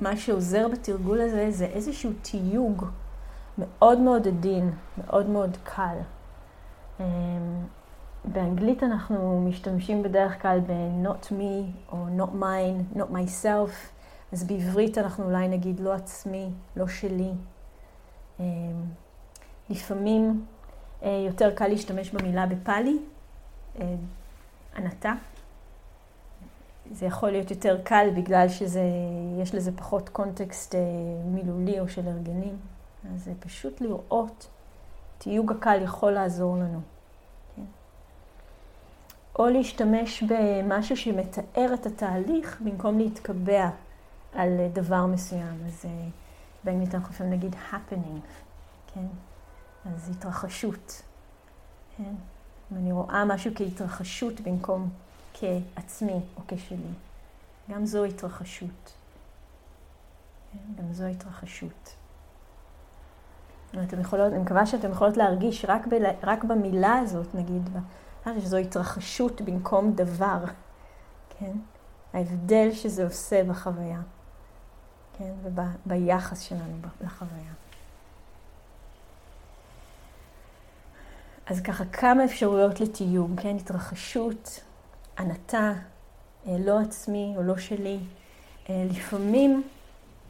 [0.00, 2.84] מה שעוזר בתרגול הזה זה איזשהו תיוג
[3.58, 5.96] מאוד מאוד עדין, מאוד מאוד קל.
[7.00, 7.06] אה,
[8.24, 13.70] באנגלית אנחנו משתמשים בדרך כלל ב-not me או not mine, not myself,
[14.32, 17.30] אז בעברית אנחנו אולי נגיד לא עצמי, לא שלי.
[18.40, 18.44] אה,
[19.70, 20.46] לפעמים
[21.26, 22.98] יותר קל להשתמש במילה בפאלי,
[24.76, 25.12] ענתה.
[26.90, 30.80] זה יכול להיות יותר קל בגלל שיש לזה פחות קונטקסט אה,
[31.24, 32.56] מילולי או של הרגלים.
[33.14, 34.48] אז זה פשוט לראות,
[35.18, 36.80] תיוג הקל יכול לעזור לנו.
[37.56, 37.62] כן?
[39.38, 43.70] או להשתמש במשהו שמתאר את התהליך במקום להתקבע
[44.34, 45.62] על דבר מסוים.
[45.66, 45.84] אז
[46.64, 48.20] באנגלית אנחנו לפעמים נגיד happening,
[48.94, 49.06] כן?
[49.84, 51.02] אז התרחשות,
[51.96, 52.14] כן?
[52.72, 54.88] אם אני רואה משהו כהתרחשות במקום
[55.40, 56.92] כעצמי או כשלי.
[57.70, 58.92] גם זו התרחשות.
[60.52, 61.94] כן, גם זו התרחשות.
[63.84, 67.68] אתם יכולות, אני מקווה שאתם יכולות להרגיש רק, ב, רק במילה הזאת, נגיד,
[68.40, 70.44] שזו התרחשות במקום דבר,
[71.38, 71.52] כן?
[72.12, 74.00] ההבדל שזה עושה בחוויה,
[75.18, 75.32] כן?
[75.86, 77.52] וביחס שלנו לחוויה.
[81.46, 83.56] אז ככה כמה אפשרויות לתיוג, כן?
[83.56, 84.60] התרחשות,
[85.20, 85.72] ענתה,
[86.46, 87.98] אה, לא עצמי או לא שלי.
[88.70, 89.62] אה, לפעמים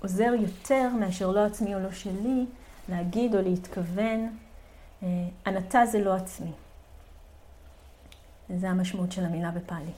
[0.02, 2.46] עוזר יותר מאשר לא עצמי או לא שלי
[2.88, 4.36] להגיד או להתכוון,
[5.02, 5.08] אה,
[5.46, 6.52] ענתה זה לא עצמי.
[8.56, 9.92] זה המשמעות של המילה בפאלי.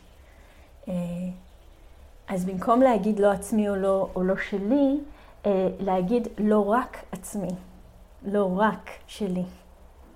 [2.29, 5.01] אז במקום להגיד לא עצמי או לא, או לא שלי,
[5.81, 7.51] להגיד לא רק עצמי,
[8.23, 9.45] לא רק שלי,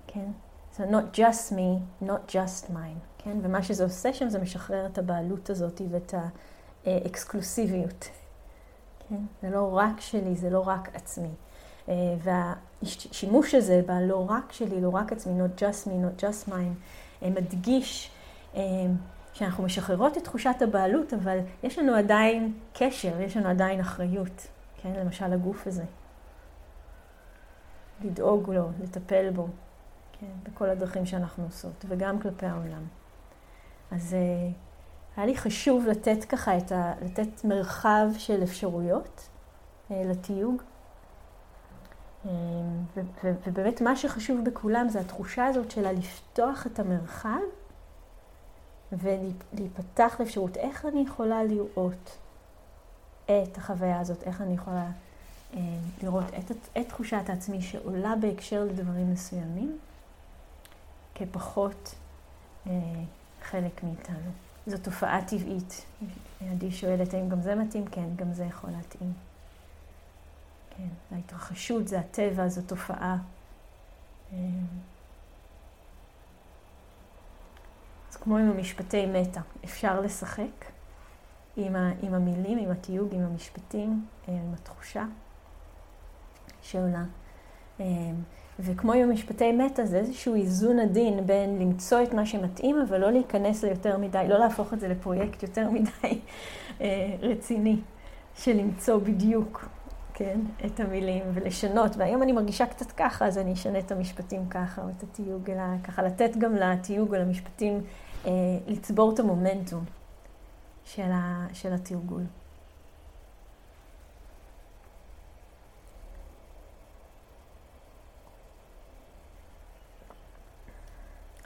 [0.07, 0.31] כן?
[0.77, 3.37] So not just me, not just mine, כן?
[3.41, 6.13] ומה שזה עושה שם זה משחרר את הבעלות הזאת ואת
[6.85, 8.09] האקסקלוסיביות,
[9.09, 9.21] כן?
[9.41, 11.29] זה לא רק שלי, זה לא רק עצמי.
[11.89, 16.75] אה, והשימוש הזה בלא רק שלי, לא רק עצמי, not just me, not just mine,
[17.23, 18.11] אה, מדגיש
[18.55, 18.61] אה,
[19.33, 24.47] שאנחנו משחררות את תחושת הבעלות, אבל יש לנו עדיין קשר, יש לנו עדיין אחריות,
[24.81, 24.93] כן?
[24.93, 25.83] למשל הגוף הזה.
[28.03, 29.47] לדאוג לו, לטפל בו,
[30.19, 32.83] כן, בכל הדרכים שאנחנו עושות, וגם כלפי העולם.
[33.91, 34.53] אז uh,
[35.17, 36.93] היה לי חשוב לתת ככה את ה...
[37.01, 39.29] לתת מרחב של אפשרויות
[39.89, 40.61] uh, לתיוג.
[42.25, 42.27] Uh,
[43.47, 47.39] ובאמת מה שחשוב בכולם זה התחושה הזאת של לפתוח את המרחב
[48.91, 52.17] ולהיפתח לאפשרות איך אני יכולה לראות
[53.25, 54.87] את החוויה הזאת, איך אני יכולה
[55.53, 55.57] uh,
[56.03, 59.77] לראות את, את תחושת העצמי שעולה בהקשר לדברים מסוימים.
[61.17, 61.95] כפחות
[62.67, 62.71] אה,
[63.51, 64.31] חלק מאיתנו.
[64.67, 65.85] זו תופעה טבעית.
[66.51, 67.85] עדי שואלת האם גם זה מתאים?
[67.85, 69.13] כן, גם זה יכול להתאים.
[70.69, 73.17] כן, זה ההתרחשות, זה הטבע, זו תופעה.
[78.09, 80.65] אז כמו עם המשפטי מטה, אפשר לשחק
[81.57, 85.05] עם, ה, עם המילים, עם התיוג, עם המשפטים, אה, עם התחושה
[86.61, 87.03] שעולה.
[88.59, 93.11] וכמו עם משפטי מטה, זה איזשהו איזון עדין בין למצוא את מה שמתאים, אבל לא
[93.11, 96.19] להיכנס ליותר מדי, לא להפוך את זה לפרויקט יותר מדי
[96.81, 97.77] אה, רציני,
[98.35, 99.69] של למצוא בדיוק,
[100.13, 101.97] כן, את המילים ולשנות.
[101.97, 105.63] והיום אני מרגישה קצת ככה, אז אני אשנה את המשפטים ככה, או את התיוג, אלא
[105.83, 107.81] ככה לתת גם לתיוג או למשפטים
[108.25, 108.31] אה,
[108.67, 109.83] לצבור את המומנטום
[111.53, 112.23] של התרגול.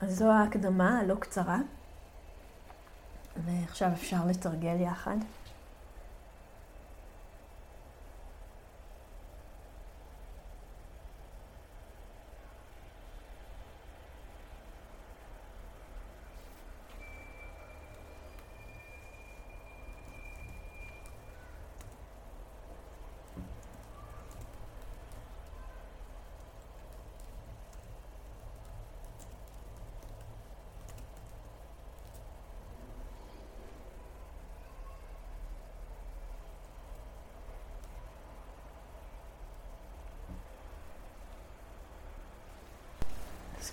[0.01, 1.57] אז זו ההקדמה הלא קצרה,
[3.45, 5.17] ועכשיו אפשר לתרגל יחד.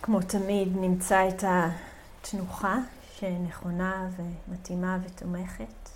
[0.02, 2.76] כמו תמיד נמצא את התנוחה
[3.16, 5.87] שנכונה ומתאימה ותומכת.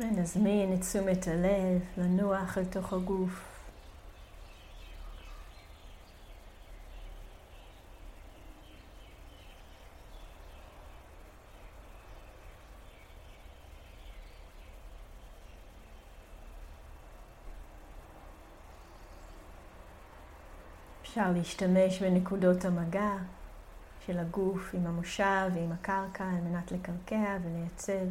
[0.00, 3.44] ונזמין את תשומת הלב לנוח אל תוך הגוף.
[21.02, 23.12] אפשר להשתמש בנקודות המגע
[24.06, 28.06] של הגוף עם המושב ועם הקרקע על מנת לקרקע ולייצב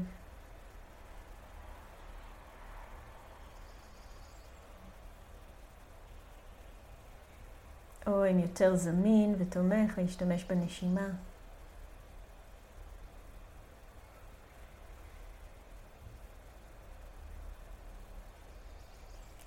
[8.08, 11.08] או אם יותר זמין ותומך, להשתמש בנשימה.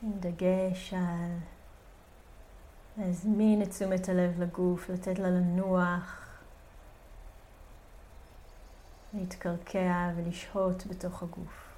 [0.03, 1.39] עם דגש על
[2.97, 6.29] להזמין את תשומת הלב לגוף, לתת לה לנוח,
[9.15, 11.70] להתקרקע ולשהות בתוך הגוף.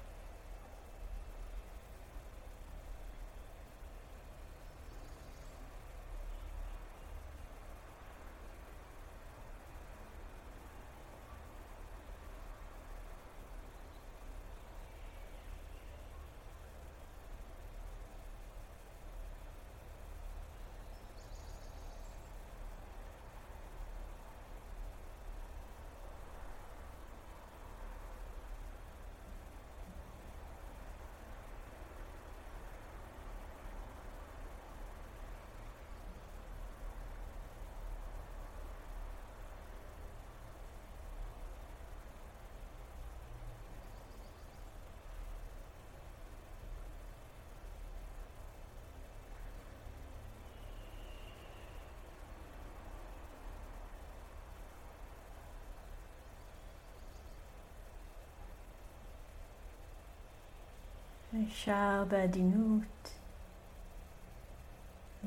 [61.47, 63.11] אפשר בעדינות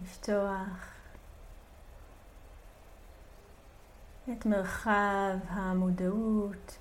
[0.03, 0.93] לפתוח
[4.33, 6.79] את מרחב המודעות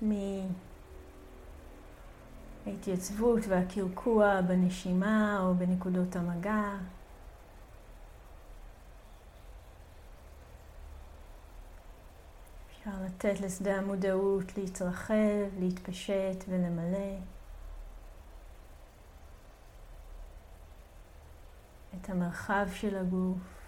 [2.66, 6.76] מההתייצבות והקרקוע בנשימה או בנקודות המגע.
[12.70, 17.35] אפשר לתת לשדה המודעות להתרחב, להתפשט ולמלא.
[22.00, 23.65] את המרחב של הגוף.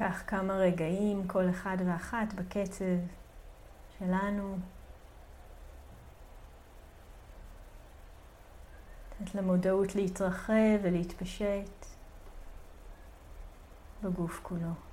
[0.00, 2.84] ניקח כמה רגעים, כל אחד ואחת בקצב
[3.98, 4.58] שלנו.
[9.20, 11.86] לתת למודעות להתרחב ולהתפשט
[14.02, 14.89] בגוף כולו.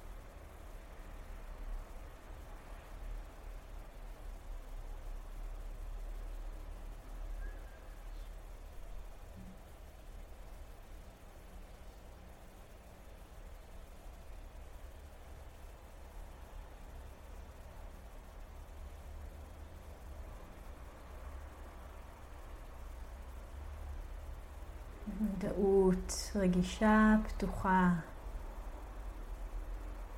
[25.58, 27.90] מודעות רגישה, פתוחה,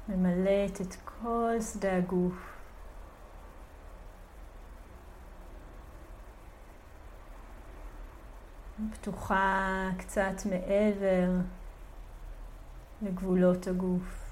[0.08, 2.34] ממלאת את כל שדה הגוף.
[8.92, 11.30] פתוחה קצת מעבר
[13.02, 14.29] לגבולות הגוף.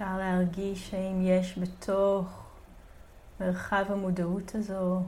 [0.00, 2.46] אפשר להרגיש האם יש בתוך
[3.40, 5.00] מרחב המודעות הזו,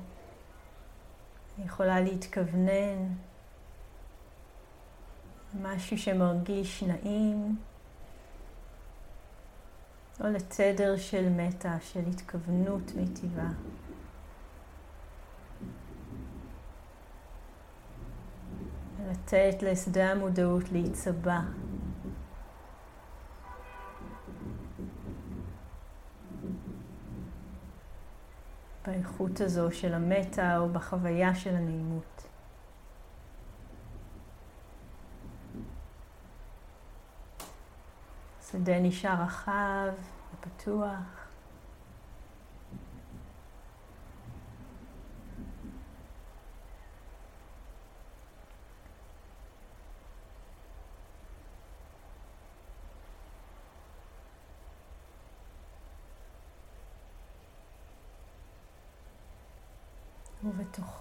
[1.59, 3.13] אני יכולה להתכוונן,
[5.63, 7.57] משהו שמרגיש נעים,
[10.21, 13.49] או לתדר של מטה, של התכוונות מיטיבה.
[19.11, 21.41] לתת לשדה המודעות להיצבע.
[29.03, 32.29] באיכות הזו של המטה או בחוויה של הנעימות.
[38.51, 39.93] שדה נשאר רחב
[40.35, 41.22] ופתוח.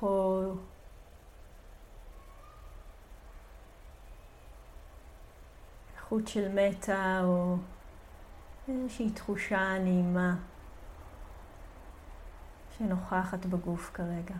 [0.03, 0.55] ובתוכו
[6.09, 7.55] חוט של מטה או
[8.67, 10.35] איזושהי תחושה נעימה
[12.77, 14.35] שנוכחת בגוף כרגע.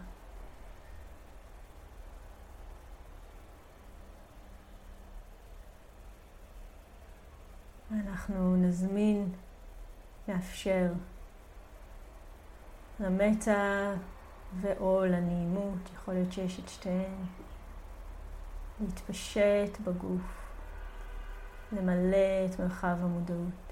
[7.92, 9.32] אנחנו נזמין,
[10.28, 10.92] נאפשר
[13.00, 13.94] למטה
[14.62, 17.26] ואו לנעימות, יכול להיות שיש את שתיהן,
[18.82, 20.42] להתפשט בגוף.
[21.72, 23.71] למלא את מרחב המודעות.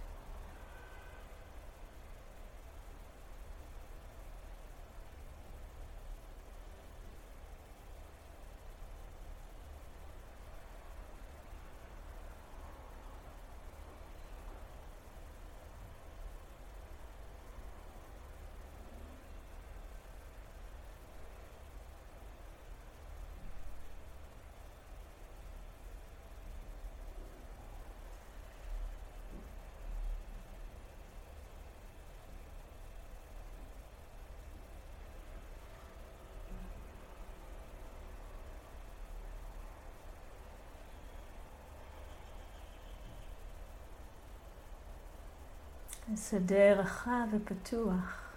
[46.20, 48.30] שדה רחב ופתוח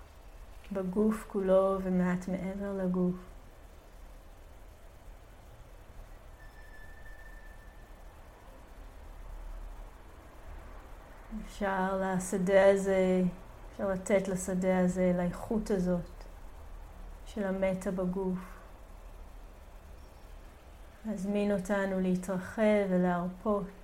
[0.73, 3.15] בגוף כולו ומעט מעבר לגוף.
[11.47, 13.23] אפשר לשדה הזה,
[13.73, 16.11] אפשר לתת לשדה הזה, לאיכות הזאת
[17.27, 18.39] של המטה בגוף.
[21.07, 23.82] להזמין אותנו להתרחב ולהרפות.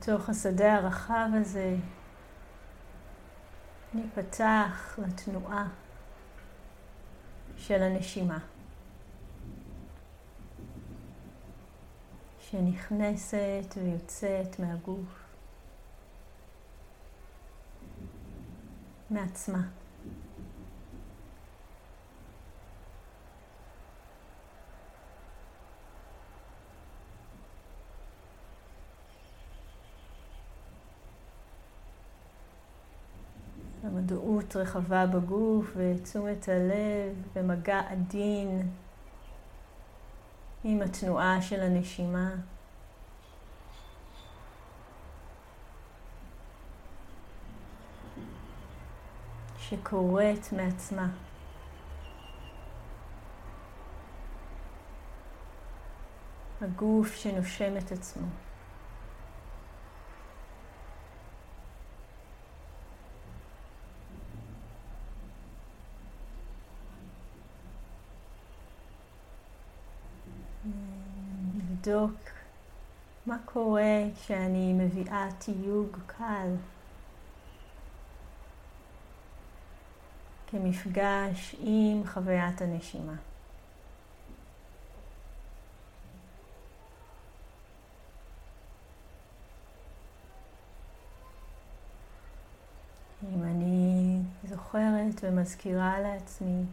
[0.00, 1.76] בתוך השדה הרחב הזה
[3.94, 5.68] ניפתח לתנועה
[7.56, 8.38] של הנשימה
[12.40, 15.24] שנכנסת ויוצאת מהגוף
[19.10, 19.62] מעצמה.
[33.92, 38.68] מודעות רחבה בגוף ותשומת הלב ומגע עדין
[40.64, 42.30] עם התנועה של הנשימה.
[49.58, 51.08] שקורית מעצמה.
[56.60, 58.26] הגוף שנושם את עצמו.
[71.86, 72.20] לבדוק
[73.26, 76.54] מה קורה כשאני מביאה תיוג קל
[80.46, 83.14] כמפגש עם חוויית הנשימה.
[93.22, 94.18] אם אני
[94.48, 96.64] זוכרת ומזכירה לעצמי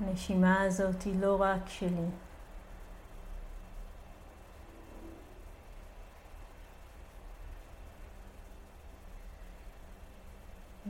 [0.00, 2.06] הנשימה הזאת היא לא רק שלי.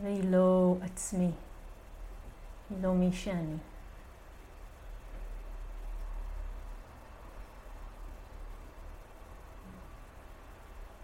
[0.02, 1.30] והיא לא עצמי,
[2.70, 3.56] היא לא מי שאני.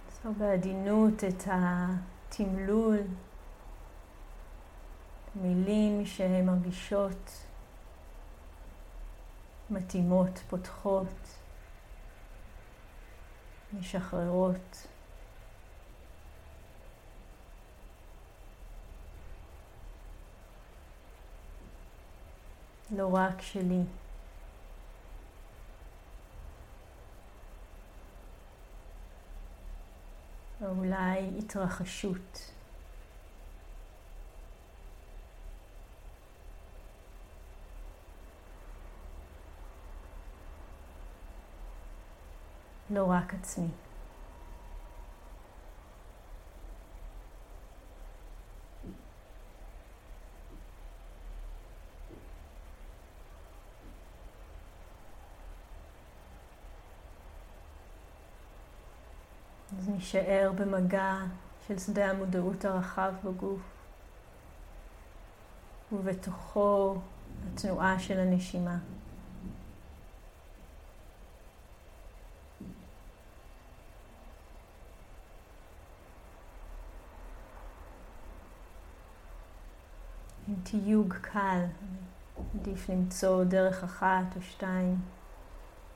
[0.07, 2.99] לעצור בעדינות את התמלול,
[5.35, 7.47] מילים שהן מרגישות
[9.73, 11.39] מתאימות, פותחות,
[13.73, 14.87] משחררות.
[22.91, 23.83] לא רק שלי.
[30.63, 32.52] או אולי התרחשות.
[42.93, 43.69] לא רק עצמי.
[59.79, 61.17] אז נשאר במגע
[61.69, 63.61] של שדה המודעות הרחב בגוף,
[65.93, 66.97] ובתוכו
[67.55, 68.79] התנועה של הנשימה.
[80.63, 81.65] תיוג קל,
[82.55, 85.01] עדיף למצוא דרך אחת או שתיים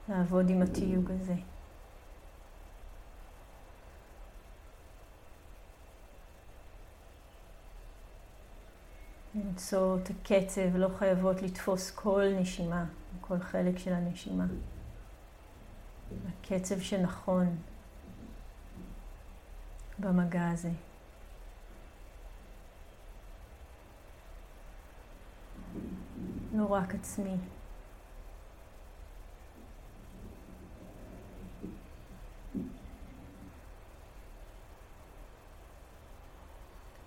[0.08, 1.34] לעבוד עם התיוג הזה.
[9.34, 12.84] למצוא את הקצב, לא חייבות לתפוס כל נשימה,
[13.20, 14.46] כל חלק של הנשימה.
[16.28, 17.56] הקצב שנכון
[19.98, 20.70] במגע הזה.
[26.56, 27.36] לא רק עצמי.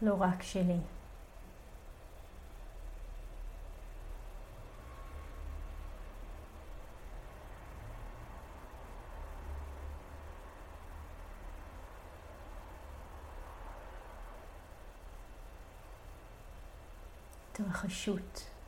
[0.01, 0.79] לא רק שלי.
[17.59, 18.58] התרחשות.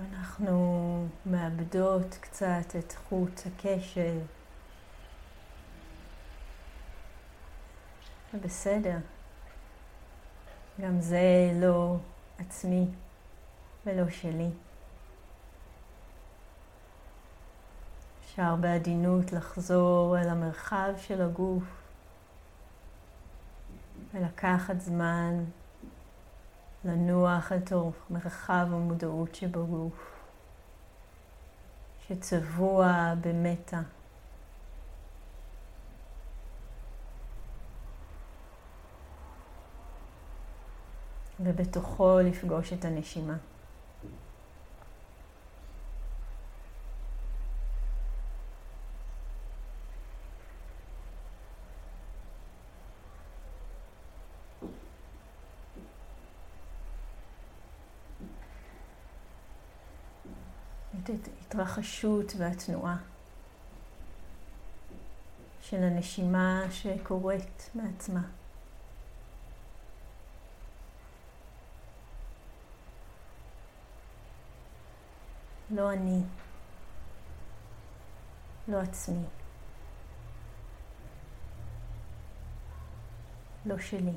[0.00, 4.20] אנחנו מאבדות קצת את חוט הקשב,
[8.32, 8.98] זה בסדר.
[10.80, 11.96] גם זה לא
[12.38, 12.86] עצמי
[13.86, 14.50] ולא שלי.
[18.24, 21.62] אפשר בעדינות לחזור אל המרחב של הגוף
[24.14, 25.44] ולקחת זמן
[26.84, 30.20] לנוח אל תוך מרחב המודעות שבגוף,
[32.08, 33.80] שצבוע במטה.
[41.40, 43.36] ובתוכו לפגוש את הנשימה.
[61.60, 62.96] את ההתרחשות והתנועה
[65.60, 68.20] של הנשימה שקורית מעצמה.
[75.70, 76.22] לא אני,
[78.68, 79.24] לא עצמי,
[83.66, 84.14] לא שלי.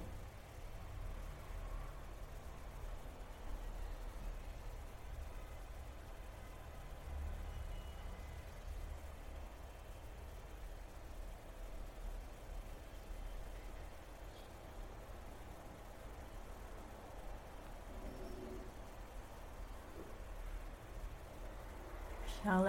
[22.44, 22.64] אפשר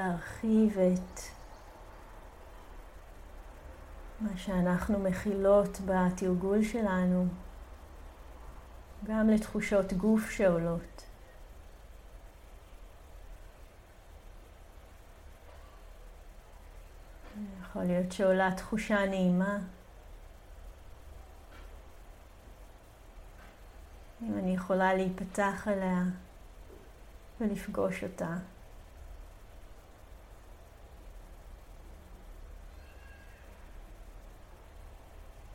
[0.45, 1.21] להרחיב את
[4.21, 7.27] מה שאנחנו מכילות בתרגול שלנו
[9.05, 11.05] גם לתחושות גוף שעולות.
[17.63, 19.59] יכול להיות שעולה תחושה נעימה.
[24.23, 26.03] אם אני יכולה להיפתח אליה
[27.41, 28.37] ולפגוש אותה.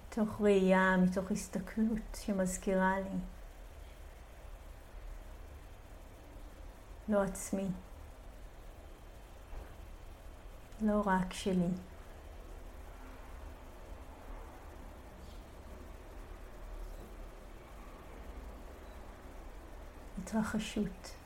[0.09, 3.09] מתוך ראייה, מתוך הסתכלות שמזכירה לי.
[7.09, 7.67] לא עצמי,
[10.81, 11.67] לא רק שלי.
[20.17, 21.18] התרחשות.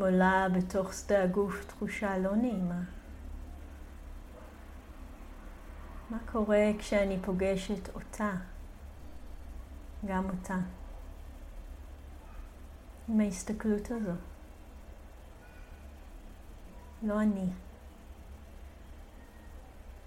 [0.00, 2.80] ואם עולה בתוך שדה הגוף תחושה לא נעימה,
[6.10, 8.30] מה קורה כשאני פוגשת אותה,
[10.06, 10.56] גם אותה,
[13.08, 14.12] עם ההסתכלות הזו?
[17.02, 17.46] לא אני,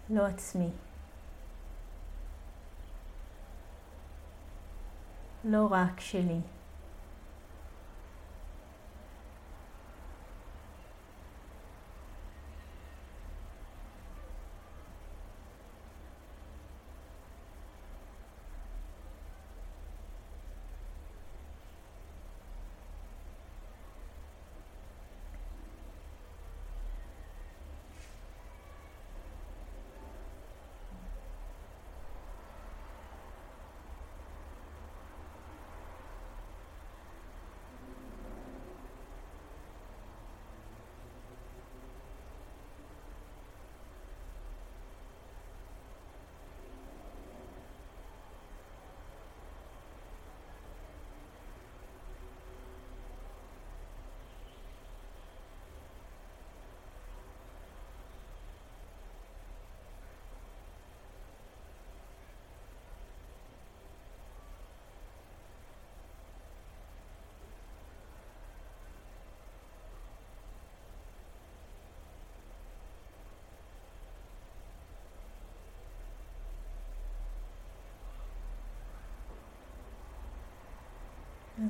[0.10, 0.70] לא עצמי.
[5.44, 6.42] לא רק שלי.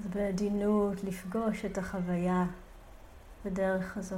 [0.03, 2.45] אז בעדינות לפגוש את החוויה
[3.45, 4.15] בדרך הזו.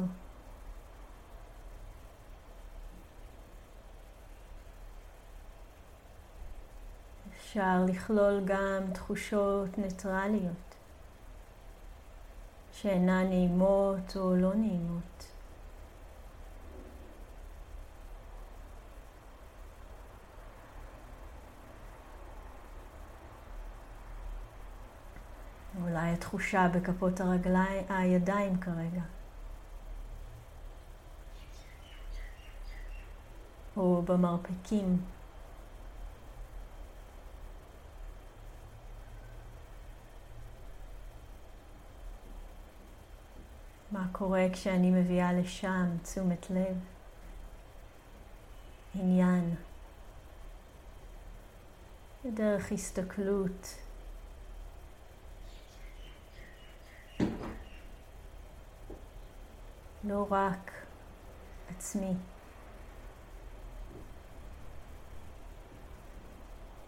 [7.37, 10.75] אפשר לכלול גם תחושות ניטרליות
[12.73, 15.34] שאינן נעימות או לא נעימות.
[26.25, 29.01] התחושה בכפות הרגליים, הידיים כרגע.
[33.77, 35.01] או במרפקים.
[43.91, 46.77] מה קורה כשאני מביאה לשם תשומת לב,
[48.95, 49.55] עניין,
[52.25, 53.84] בדרך הסתכלות.
[60.07, 60.71] לא רק
[61.69, 62.13] עצמי.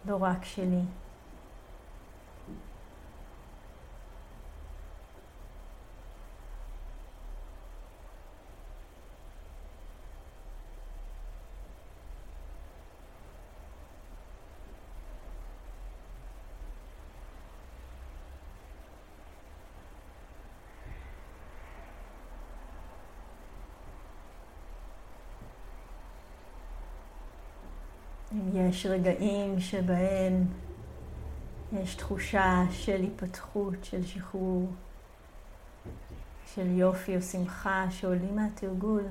[0.06, 0.82] לא רק שלי.
[28.68, 30.46] יש רגעים שבהם
[31.72, 34.68] יש תחושה של היפתחות, של שחרור,
[36.54, 39.04] של יופי או שמחה שעולים מהתרגול.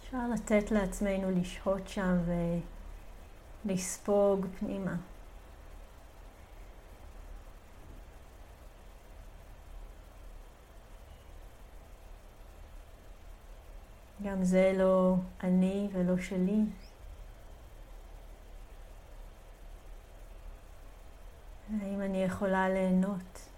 [0.00, 2.16] אפשר לתת לעצמנו לשהות שם
[3.64, 4.96] ולספוג פנימה.
[14.22, 16.60] גם זה לא אני ולא שלי.
[21.82, 23.48] האם אני יכולה ליהנות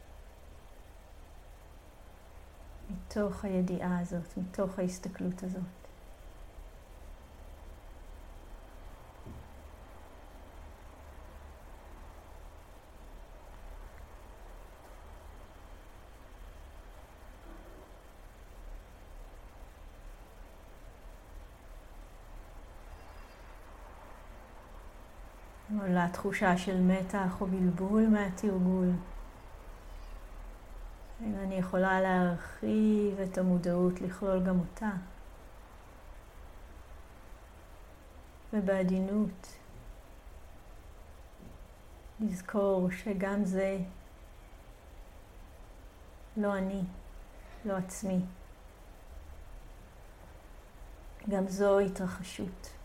[2.91, 5.78] מתוך הידיעה הזאת, מתוך ההסתכלות הזאת?
[25.99, 28.91] עולה תחושה של מתח או בלבול מהתרגול.
[31.21, 34.91] אם אני יכולה להרחיב את המודעות, לכלול גם אותה.
[38.53, 39.57] ובעדינות,
[42.21, 43.79] לזכור שגם זה
[46.37, 46.83] לא אני,
[47.65, 48.21] לא עצמי.
[51.31, 52.78] גם זו התרחשות.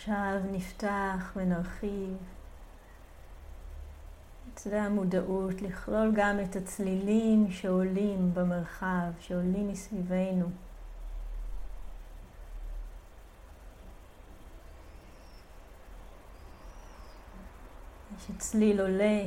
[0.00, 2.16] עכשיו נפתח ונרחיב
[4.54, 10.50] את שדה המודעות, לכלול גם את הצלילים שעולים במרחב, שעולים מסביבנו.
[18.18, 19.24] שצליל עולה.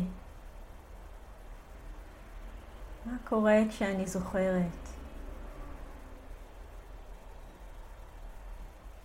[3.05, 4.89] מה קורה כשאני זוכרת?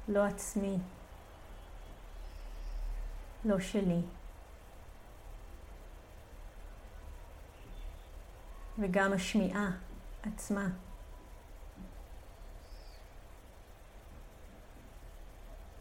[0.09, 0.79] לא עצמי.
[3.45, 4.01] לא שלי.
[8.79, 9.71] וגם השמיעה
[10.23, 10.69] עצמה.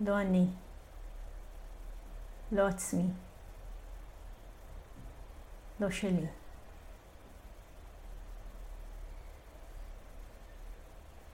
[0.02, 0.48] לא אני,
[2.52, 3.10] לא עצמי,
[5.80, 6.28] לא שלי.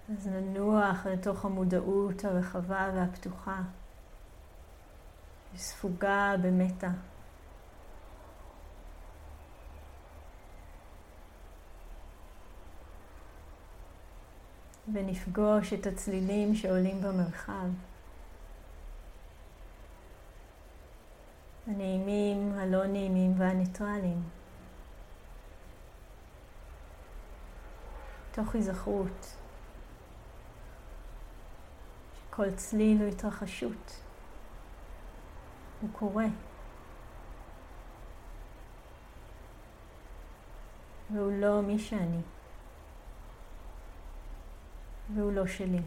[0.10, 3.62] אז ננוח לתוך המודעות הרחבה והפתוחה.
[5.56, 6.90] ספוגה במטה.
[14.94, 17.68] ונפגוש את הצלילים שעולים במרחב.
[21.68, 24.24] הנעימים, הלא נעימים והניטרליים.
[28.32, 29.36] תוך היזכרות
[32.16, 34.03] שכל צליל הוא התרחשות.
[35.84, 36.26] הוא קורה.
[41.14, 42.22] והוא לא מי שאני.
[45.16, 45.82] והוא לא שלי.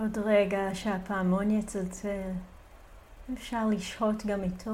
[0.00, 2.30] עוד רגע שהפעמון יצלצל,
[3.32, 4.70] אפשר לשהות גם איתו,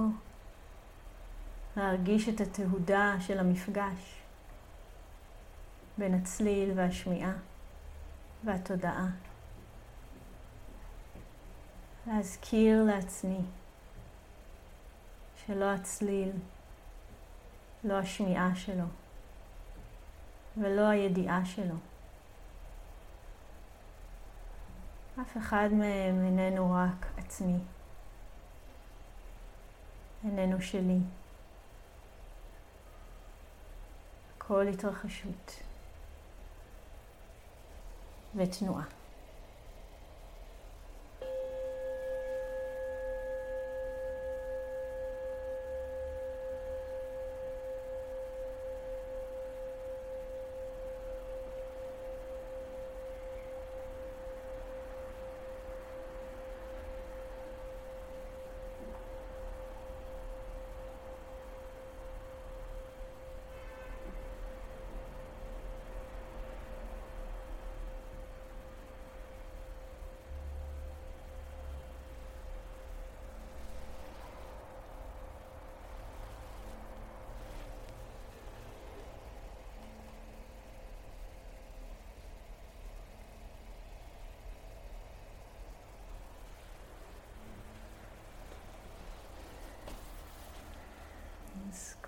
[1.77, 4.23] להרגיש את התהודה של המפגש
[5.99, 7.33] בין הצליל והשמיעה
[8.45, 9.07] והתודעה.
[12.07, 13.41] להזכיר לעצמי
[15.47, 16.33] שלא הצליל,
[17.85, 18.85] לא השמיעה שלו
[20.57, 21.75] ולא הידיעה שלו
[25.21, 27.59] אף אחד מהם איננו רק עצמי,
[30.25, 30.99] איננו שלי.
[34.39, 35.62] כל התרחשות
[38.35, 38.99] ותנועה.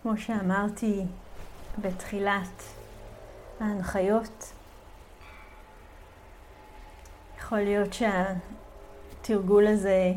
[0.02, 1.04] כמו שאמרתי
[1.80, 2.62] בתחילת
[3.60, 4.52] ההנחיות,
[7.38, 10.12] יכול להיות שהתרגול הזה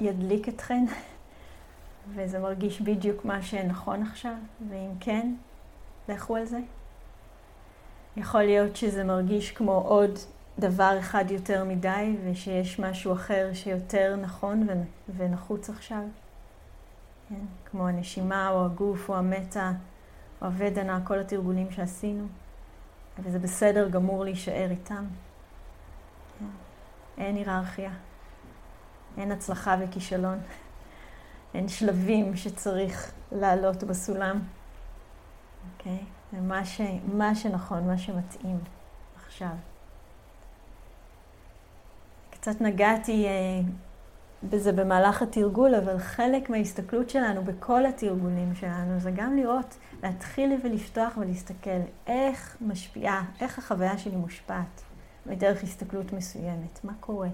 [0.00, 0.84] ידליק אתכן,
[2.14, 4.34] וזה מרגיש בדיוק מה שנכון עכשיו,
[4.70, 5.34] ואם כן,
[6.08, 6.58] לכו על זה.
[8.16, 10.18] יכול להיות שזה מרגיש כמו עוד
[10.58, 14.66] דבר אחד יותר מדי, ושיש משהו אחר שיותר נכון
[15.16, 16.02] ונחוץ עכשיו.
[17.28, 17.40] כן?
[17.70, 19.72] כמו הנשימה או הגוף או המטה
[20.42, 22.26] או הוודנה, כל התרגולים שעשינו.
[23.18, 25.04] וזה בסדר גמור להישאר איתם.
[26.38, 26.44] כן?
[27.18, 27.92] אין היררכיה,
[29.18, 30.38] אין הצלחה וכישלון,
[31.54, 34.40] אין שלבים שצריך לעלות בסולם.
[35.72, 36.04] אוקיי?
[36.32, 36.80] זה מה, ש...
[37.12, 38.58] מה שנכון, מה שמתאים
[39.26, 39.54] עכשיו.
[42.30, 43.60] קצת נגעתי אה,
[44.50, 51.16] בזה במהלך התרגול, אבל חלק מההסתכלות שלנו בכל התרגולים שלנו זה גם לראות, להתחיל ולפתוח
[51.16, 54.82] ולהסתכל איך משפיעה, איך החוויה שלי מושפעת
[55.26, 57.28] בדרך הסתכלות מסוימת, מה קורה,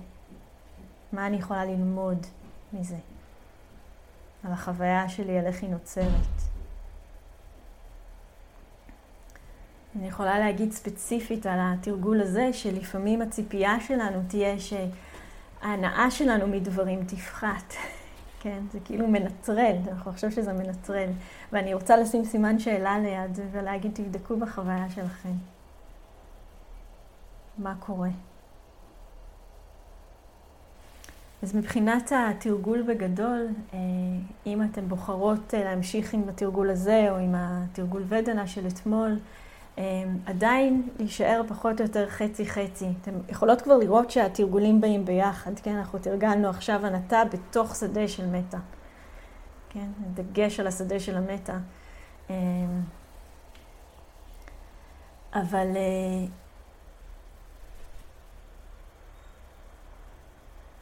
[1.13, 2.27] מה אני יכולה ללמוד
[2.73, 2.97] מזה,
[4.45, 6.51] על החוויה שלי, על איך היא נוצרת.
[9.97, 14.59] אני יכולה להגיד ספציפית על התרגול הזה, שלפעמים הציפייה שלנו תהיה
[15.61, 17.75] שההנאה שלנו מדברים תפחת.
[18.43, 21.09] כן, זה כאילו מנטרל, אנחנו חושבים שזה מנטרל.
[21.53, 25.33] ואני רוצה לשים סימן שאלה ליד ולהגיד, תבדקו בחוויה שלכם.
[27.59, 28.09] מה קורה?
[31.43, 33.79] אז מבחינת התרגול בגדול, אה,
[34.47, 39.19] אם אתן בוחרות אה, להמשיך עם התרגול הזה או עם התרגול ודנה של אתמול,
[40.27, 42.87] עדיין להישאר פחות או יותר חצי-חצי.
[43.03, 45.77] אתם יכולות כבר לראות שהתרגולים באים ביחד, כן?
[45.77, 48.59] אנחנו תרגלנו עכשיו הנתה בתוך שדה של מטה.
[49.71, 49.89] כן?
[50.15, 51.59] דגש על השדה של המטה.
[52.31, 52.35] אמ,
[55.35, 56.27] אבל אה,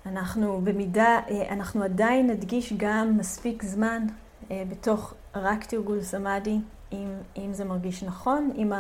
[0.07, 4.07] אנחנו במידה, אה, אנחנו עדיין נדגיש גם מספיק זמן
[4.51, 6.59] אה, בתוך רק תרגול סמאדי.
[6.93, 8.73] אם, אם זה מרגיש נכון, עם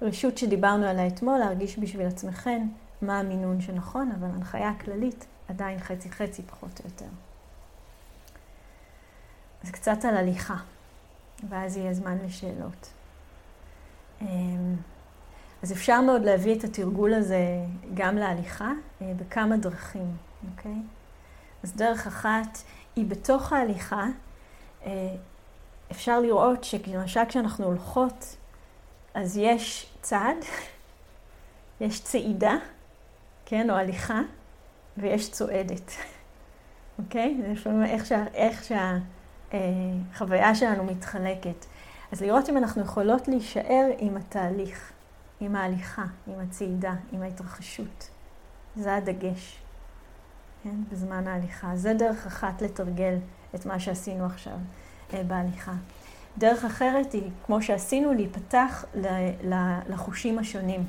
[0.00, 2.66] הרשות שדיברנו עליה אתמול, להרגיש בשביל עצמכם
[3.02, 7.08] מה המינון שנכון, אבל הנחיה כללית עדיין חצי-חצי פחות או יותר.
[9.64, 10.56] אז קצת על הליכה,
[11.48, 12.90] ואז יהיה זמן לשאלות.
[14.20, 14.76] אמ,
[15.62, 17.40] אז אפשר מאוד להביא את התרגול הזה
[17.94, 20.16] גם להליכה אה, בכמה דרכים,
[20.50, 20.82] אוקיי?
[21.62, 22.58] אז דרך אחת
[22.96, 24.06] היא בתוך ההליכה
[24.84, 25.14] אה,
[25.90, 28.36] אפשר לראות שלמשל כשאנחנו הולכות,
[29.14, 30.36] אז יש צעד,
[31.80, 32.54] יש צעידה,
[33.46, 34.20] כן, או הליכה,
[34.96, 35.92] ויש צועדת,
[36.98, 37.38] אוקיי?
[37.42, 38.98] זה לפעמים איך, שה,
[39.52, 41.66] שהחוויה אה, שלנו מתחלקת.
[42.12, 44.92] אז לראות אם אנחנו יכולות להישאר עם התהליך,
[45.40, 48.10] עם ההליכה, עם הצעידה, עם ההתרחשות.
[48.76, 49.58] זה הדגש,
[50.62, 51.76] כן, בזמן ההליכה.
[51.76, 53.14] זה דרך אחת לתרגל
[53.54, 54.56] את מה שעשינו עכשיו.
[55.14, 55.72] אה, בהליכה.
[56.38, 58.84] דרך אחרת היא, כמו שעשינו, להיפתח
[59.88, 60.84] לחושים השונים,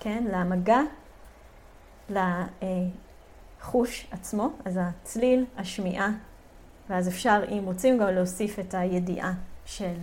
[0.00, 0.24] כן?
[0.32, 0.80] למגע,
[3.60, 6.10] לחוש עצמו, אז הצליל, השמיעה,
[6.88, 9.32] ואז אפשר, אם רוצים, גם להוסיף את הידיעה
[9.64, 9.94] של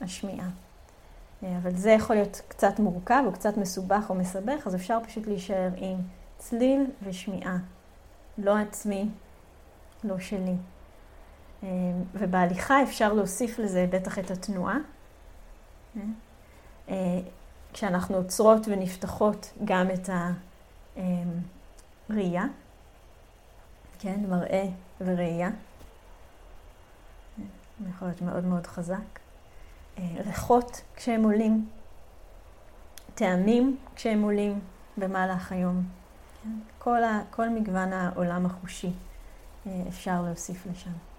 [0.00, 0.48] השמיעה.
[1.42, 5.26] אה, אבל זה יכול להיות קצת מורכב או קצת מסובך או מסבך, אז אפשר פשוט
[5.26, 5.96] להישאר עם
[6.38, 7.56] צליל ושמיעה.
[8.38, 9.08] לא עצמי,
[10.04, 10.54] לא שלי.
[11.64, 14.76] אמ, ובהליכה אפשר להוסיף לזה בטח את התנועה.
[16.88, 17.20] אה,
[17.72, 20.10] כשאנחנו עוצרות ונפתחות גם את
[22.10, 22.44] הראייה,
[23.98, 24.66] כן, מראה
[25.00, 25.50] וראייה.
[27.88, 29.18] יכול להיות מאוד מאוד חזק.
[29.98, 31.68] אה, ריחות כשהם עולים,
[33.14, 34.60] טעמים כשהם עולים
[34.96, 35.82] במהלך היום.
[36.42, 36.50] כן?
[36.78, 38.92] כל, ה, כל מגוון העולם החושי
[39.66, 41.13] אה, אפשר להוסיף לשם.